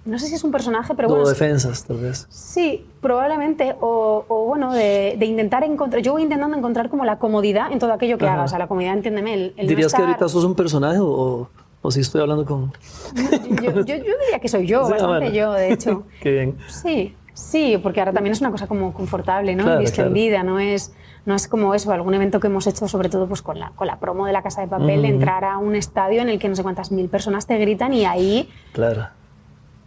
no 0.04 0.18
sé 0.18 0.26
si 0.26 0.34
es 0.34 0.42
un 0.42 0.50
personaje, 0.50 0.94
pero 0.96 1.08
bueno. 1.08 1.28
defensas, 1.28 1.84
tal 1.84 1.98
vez. 1.98 2.26
Sí, 2.28 2.84
probablemente. 3.00 3.76
O, 3.80 4.46
bueno, 4.48 4.72
de, 4.72 5.16
intentar 5.20 5.62
encontrar. 5.62 6.02
Yo 6.02 6.12
voy 6.12 6.22
intentando 6.22 6.56
encontrar 6.56 6.88
como 6.88 7.04
la 7.04 7.20
comodidad 7.20 7.70
en 7.70 7.78
todo 7.78 7.92
aquello 7.92 8.18
que 8.18 8.26
haga. 8.26 8.42
O 8.42 8.48
sea, 8.48 8.58
la 8.58 8.66
comodidad, 8.66 8.94
entiéndeme. 8.94 9.52
El, 9.56 9.68
¿Dirías 9.68 9.94
que 9.94 10.02
ahorita 10.02 10.28
sos 10.28 10.42
un 10.42 10.56
personaje 10.56 10.98
o, 11.00 11.48
o 11.82 11.90
si 11.90 12.00
estoy 12.00 12.20
hablando 12.22 12.44
con.? 12.44 12.72
Yo, 13.62 13.72
yo, 13.72 13.82
diría 13.84 14.38
que 14.40 14.48
soy 14.48 14.66
yo, 14.66 14.82
bastante 14.88 15.32
yo, 15.32 15.52
de 15.52 15.72
hecho. 15.72 16.04
Qué 16.20 16.30
bien. 16.30 16.56
Sí. 16.68 17.16
Sí, 17.34 17.78
porque 17.82 18.00
ahora 18.00 18.12
también 18.12 18.32
es 18.32 18.40
una 18.40 18.50
cosa 18.50 18.66
como 18.66 18.92
confortable, 18.92 19.56
¿no? 19.56 19.78
Distendida, 19.78 20.42
no 20.42 20.58
es 20.60 20.92
no 21.24 21.34
es 21.34 21.46
como 21.46 21.74
eso, 21.74 21.92
algún 21.92 22.14
evento 22.14 22.40
que 22.40 22.48
hemos 22.48 22.66
hecho, 22.66 22.88
sobre 22.88 23.08
todo 23.08 23.28
pues 23.28 23.42
con 23.42 23.58
la, 23.58 23.70
con 23.70 23.86
la 23.86 23.98
promo 23.98 24.26
de 24.26 24.32
la 24.32 24.42
Casa 24.42 24.60
de 24.60 24.68
Papel, 24.68 25.04
entrar 25.04 25.44
a 25.44 25.58
un 25.58 25.76
estadio 25.76 26.20
en 26.20 26.28
el 26.28 26.38
que 26.38 26.48
no 26.48 26.56
sé 26.56 26.62
cuántas 26.62 26.90
mil 26.90 27.08
personas 27.08 27.46
te 27.46 27.56
gritan 27.58 27.94
y 27.94 28.04
ahí... 28.04 28.50
Claro. 28.72 29.06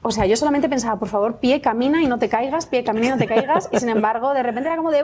O 0.02 0.12
sea, 0.12 0.26
yo 0.28 0.38
solamente 0.38 0.70
pensaba, 0.70 0.98
por 0.98 1.10
favor, 1.10 1.38
pie, 1.38 1.62
camina 1.62 2.02
y 2.02 2.08
no 2.08 2.20
te 2.20 2.30
caigas, 2.30 2.68
pie, 2.68 2.84
camina 2.84 3.08
y 3.08 3.10
no 3.10 3.18
te 3.18 3.28
caigas, 3.28 3.70
y 3.74 3.80
sin 3.80 3.90
embargo, 3.90 4.34
de 4.34 4.44
repente 4.44 4.70
era 4.70 4.78
como 4.78 4.92
de... 4.92 5.04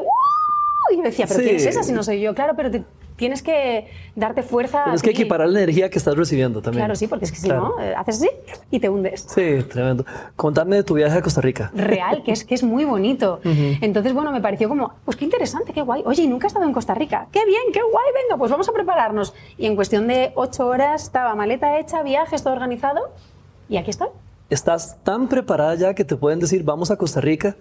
Y 0.91 0.97
yo 0.97 1.03
decía, 1.03 1.25
¿pero 1.27 1.39
quién 1.39 1.55
es 1.55 1.65
esa 1.65 1.83
si 1.83 1.93
no 1.93 2.03
soy 2.03 2.21
yo? 2.21 2.33
Claro, 2.35 2.53
pero 2.55 2.69
te, 2.71 2.83
tienes 3.15 3.43
que 3.43 3.87
darte 4.15 4.41
fuerza. 4.41 4.83
Tienes 4.83 5.01
que 5.01 5.11
equiparar 5.11 5.47
la 5.47 5.59
energía 5.59 5.89
que 5.89 5.97
estás 5.97 6.15
recibiendo 6.15 6.61
también. 6.61 6.81
Claro, 6.81 6.95
sí, 6.95 7.07
porque 7.07 7.25
es 7.25 7.31
que 7.31 7.37
si 7.37 7.49
no, 7.49 7.79
eh, 7.79 7.93
haces 7.95 8.17
así 8.17 8.29
y 8.71 8.79
te 8.79 8.89
hundes. 8.89 9.27
Sí, 9.29 9.63
tremendo. 9.69 10.05
Contame 10.35 10.77
de 10.77 10.83
tu 10.83 10.95
viaje 10.95 11.17
a 11.17 11.21
Costa 11.21 11.39
Rica. 11.39 11.71
Real, 11.75 12.23
que 12.23 12.31
es, 12.31 12.43
que 12.43 12.55
es 12.55 12.63
muy 12.63 12.83
bonito. 12.83 13.39
Entonces, 13.43 14.13
bueno, 14.13 14.31
me 14.31 14.41
pareció 14.41 14.67
como, 14.67 14.93
pues 15.05 15.17
qué 15.17 15.25
interesante, 15.25 15.71
qué 15.71 15.83
guay. 15.83 16.01
Oye, 16.05 16.27
nunca 16.27 16.47
he 16.47 16.49
estado 16.49 16.65
en 16.65 16.73
Costa 16.73 16.95
Rica. 16.95 17.27
Qué 17.31 17.45
bien, 17.45 17.61
qué 17.71 17.81
guay, 17.81 18.05
venga, 18.23 18.37
pues 18.37 18.49
vamos 18.49 18.67
a 18.67 18.71
prepararnos. 18.71 19.33
Y 19.57 19.67
en 19.67 19.75
cuestión 19.75 20.07
de 20.07 20.31
ocho 20.35 20.65
horas 20.65 21.03
estaba 21.03 21.35
maleta 21.35 21.79
hecha, 21.79 22.01
viajes, 22.01 22.41
todo 22.43 22.53
organizado 22.53 23.11
y 23.69 23.77
aquí 23.77 23.91
estoy. 23.91 24.09
Estás 24.49 24.97
tan 25.03 25.29
preparada 25.29 25.75
ya 25.75 25.93
que 25.93 26.03
te 26.03 26.15
pueden 26.15 26.39
decir, 26.39 26.63
vamos 26.63 26.91
a 26.91 26.97
Costa 26.97 27.21
Rica 27.21 27.55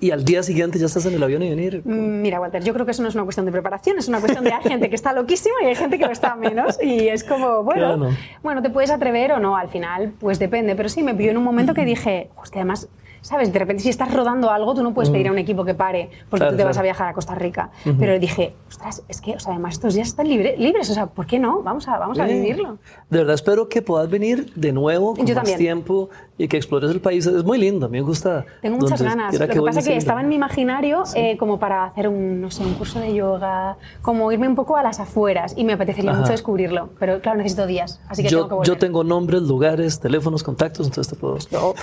y 0.00 0.10
al 0.10 0.24
día 0.24 0.42
siguiente 0.42 0.78
ya 0.78 0.86
estás 0.86 1.06
en 1.06 1.14
el 1.14 1.22
avión 1.22 1.42
y 1.42 1.50
venir. 1.50 1.82
Mm, 1.84 2.20
mira, 2.20 2.40
Walter, 2.40 2.62
yo 2.62 2.74
creo 2.74 2.84
que 2.84 2.92
eso 2.92 3.02
no 3.02 3.08
es 3.08 3.14
una 3.14 3.24
cuestión 3.24 3.46
de 3.46 3.52
preparación, 3.52 3.98
es 3.98 4.08
una 4.08 4.20
cuestión 4.20 4.44
de 4.44 4.52
hay 4.52 4.62
gente 4.62 4.88
que 4.88 4.96
está 4.96 5.12
loquísima 5.12 5.54
y 5.62 5.66
hay 5.66 5.74
gente 5.74 5.98
que 5.98 6.04
lo 6.04 6.12
está 6.12 6.34
menos. 6.36 6.78
Y 6.82 7.08
es 7.08 7.24
como, 7.24 7.62
bueno, 7.62 8.10
bueno, 8.42 8.62
te 8.62 8.70
puedes 8.70 8.90
atrever 8.90 9.32
o 9.32 9.40
no, 9.40 9.56
al 9.56 9.68
final, 9.68 10.12
pues 10.18 10.38
depende. 10.38 10.74
Pero 10.74 10.88
sí, 10.88 11.02
me 11.02 11.14
pilló 11.14 11.30
en 11.30 11.38
un 11.38 11.44
momento 11.44 11.74
que 11.74 11.84
dije, 11.84 12.30
pues 12.36 12.50
que 12.50 12.58
además 12.58 12.88
¿sabes? 13.24 13.52
De 13.52 13.58
repente, 13.58 13.82
si 13.82 13.88
estás 13.88 14.12
rodando 14.12 14.50
algo, 14.50 14.74
tú 14.74 14.82
no 14.82 14.92
puedes 14.92 15.10
pedir 15.10 15.28
a 15.28 15.32
un 15.32 15.38
equipo 15.38 15.64
que 15.64 15.74
pare 15.74 16.10
porque 16.28 16.46
tú 16.46 16.56
te 16.56 16.64
vas 16.64 16.76
a 16.76 16.82
viajar 16.82 17.08
a 17.08 17.14
Costa 17.14 17.34
Rica. 17.34 17.70
Pero 17.98 18.18
dije, 18.18 18.54
ostras, 18.68 19.02
es 19.08 19.20
que, 19.22 19.34
o 19.34 19.40
sea, 19.40 19.52
además 19.52 19.74
estos 19.74 19.94
días 19.94 20.08
están 20.08 20.28
libres, 20.28 20.90
o 20.90 20.94
sea, 20.94 21.06
¿por 21.06 21.26
qué 21.26 21.38
no? 21.38 21.62
Vamos 21.62 21.88
a, 21.88 21.98
vamos 21.98 22.18
a 22.18 22.26
vivirlo. 22.26 22.78
De 23.08 23.18
verdad, 23.18 23.34
espero 23.34 23.68
que 23.68 23.80
puedas 23.80 24.10
venir 24.10 24.52
de 24.54 24.72
nuevo 24.72 25.16
con 25.16 25.34
más 25.34 25.56
tiempo 25.56 26.10
y 26.36 26.48
que 26.48 26.56
explores 26.56 26.90
el 26.90 27.00
país. 27.00 27.26
Es 27.26 27.44
muy 27.44 27.58
lindo, 27.58 27.88
me 27.88 28.00
gusta. 28.00 28.44
Tengo 28.60 28.78
muchas 28.78 29.00
ganas. 29.00 29.38
Lo 29.38 29.48
que, 29.48 29.60
pasa 29.60 29.80
es 29.80 29.88
que 29.88 29.96
estaba 29.96 30.20
en 30.20 30.28
mi 30.28 30.34
imaginario 30.34 31.04
eh, 31.14 31.36
como 31.36 31.58
para 31.58 31.84
hacer 31.84 32.08
un, 32.08 32.40
no 32.40 32.50
sé, 32.50 32.64
un 32.64 32.74
curso 32.74 33.00
de 33.00 33.14
yoga, 33.14 33.76
como 34.02 34.30
irme 34.32 34.48
un 34.48 34.54
poco 34.54 34.76
a 34.76 34.82
las 34.82 35.00
afueras 35.00 35.54
y 35.56 35.64
me 35.64 35.74
apetecería 35.74 36.12
mucho 36.12 36.32
descubrirlo. 36.32 36.90
Pero 36.98 37.20
claro, 37.20 37.38
necesito 37.38 37.66
días, 37.66 38.00
así 38.08 38.22
que 38.22 38.28
yo, 38.28 38.38
tengo 38.38 38.48
que 38.48 38.54
volver. 38.54 38.68
Yo 38.68 38.78
tengo 38.78 39.04
nombres, 39.04 39.42
lugares, 39.42 40.00
teléfonos, 40.00 40.42
contactos, 40.42 40.86
entonces 40.86 41.12
te 41.12 41.18
puedo... 41.18 41.38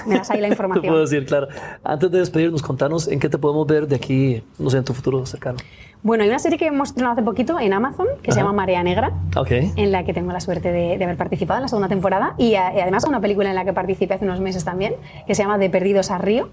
me 0.05 0.15
das 0.15 0.29
ahí 0.31 0.41
la 0.41 0.49
información. 0.49 0.81
te 0.83 0.87
puedo 0.87 1.01
decir, 1.01 1.25
claro. 1.25 1.47
Antes 1.83 2.11
de 2.11 2.19
despedirnos, 2.19 2.61
contanos 2.61 3.07
en 3.07 3.19
qué 3.19 3.29
te 3.29 3.37
podemos 3.37 3.65
ver 3.67 3.87
de 3.87 3.95
aquí, 3.95 4.43
no 4.59 4.69
sé, 4.69 4.77
en 4.77 4.83
tu 4.83 4.93
futuro 4.93 5.25
cercano. 5.25 5.59
Bueno, 6.03 6.23
hay 6.23 6.29
una 6.29 6.39
serie 6.39 6.57
que 6.57 6.65
hemos 6.65 6.89
estrenado 6.89 7.13
hace 7.13 7.21
poquito 7.21 7.59
en 7.59 7.73
Amazon 7.73 8.07
que 8.23 8.31
se 8.31 8.39
llama 8.39 8.53
Marea 8.53 8.81
Negra, 8.81 9.11
okay. 9.35 9.71
en 9.75 9.91
la 9.91 10.03
que 10.03 10.13
tengo 10.13 10.31
la 10.31 10.39
suerte 10.39 10.71
de, 10.71 10.95
haber 10.95 11.15
participado 11.15 11.59
en 11.59 11.63
la 11.63 11.67
segunda 11.67 11.89
temporada 11.89 12.33
y, 12.39 12.55
además 12.55 13.03
una 13.03 13.21
película 13.21 13.49
en 13.49 13.55
la 13.55 13.65
que 13.65 13.73
participé 13.73 14.15
hace 14.15 14.25
unos 14.25 14.39
meses 14.39 14.65
también, 14.65 14.95
que 15.27 15.35
se 15.35 15.43
llama 15.43 15.59
De 15.59 15.69
Perdidos 15.69 16.09
a 16.09 16.17
Río. 16.17 16.49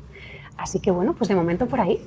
Así 0.58 0.80
que 0.80 0.90
bueno, 0.90 1.14
pues 1.14 1.28
de 1.28 1.34
momento 1.34 1.66
por 1.66 1.80
ahí. 1.80 1.98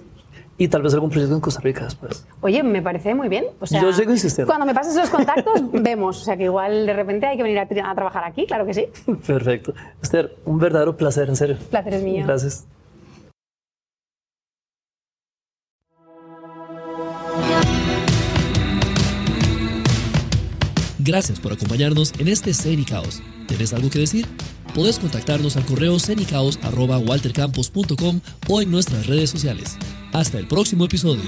Y 0.57 0.67
tal 0.67 0.83
vez 0.83 0.93
algún 0.93 1.09
proyecto 1.09 1.33
en 1.33 1.41
Costa 1.41 1.61
Rica 1.61 1.85
después. 1.85 2.27
Oye, 2.41 2.61
me 2.61 2.83
parece 2.83 3.15
muy 3.15 3.27
bien. 3.27 3.45
O 3.59 3.65
sea, 3.65 3.81
Yo 3.81 3.91
sigo 3.93 4.11
insistiendo. 4.11 4.47
Cuando 4.47 4.67
me 4.67 4.75
pases 4.75 4.95
esos 4.95 5.09
contactos, 5.09 5.63
vemos. 5.71 6.21
O 6.21 6.23
sea, 6.23 6.37
que 6.37 6.43
igual 6.43 6.85
de 6.85 6.93
repente 6.93 7.25
hay 7.25 7.37
que 7.37 7.43
venir 7.43 7.57
a, 7.57 7.63
a 7.63 7.95
trabajar 7.95 8.23
aquí, 8.25 8.45
claro 8.45 8.65
que 8.67 8.75
sí. 8.75 8.85
Perfecto. 9.25 9.73
Esther, 10.03 10.35
un 10.45 10.59
verdadero 10.59 10.95
placer, 10.95 11.29
en 11.29 11.35
serio. 11.35 11.57
Placer 11.71 11.95
es 11.95 12.03
mío. 12.03 12.23
Gracias. 12.27 12.67
Gracias 21.03 21.39
por 21.39 21.51
acompañarnos 21.51 22.13
en 22.19 22.27
este 22.27 22.53
Cenicaos. 22.53 23.23
¿Tienes 23.47 23.73
algo 23.73 23.89
que 23.89 23.97
decir? 23.97 24.27
Puedes 24.75 24.99
contactarnos 24.99 25.57
al 25.57 25.65
correo 25.65 25.97
cenicaos.waltercampos.com 25.99 28.21
o 28.47 28.61
en 28.61 28.69
nuestras 28.69 29.07
redes 29.07 29.31
sociales. 29.31 29.77
Hasta 30.13 30.37
el 30.37 30.47
próximo 30.47 30.85
episodio. 30.85 31.23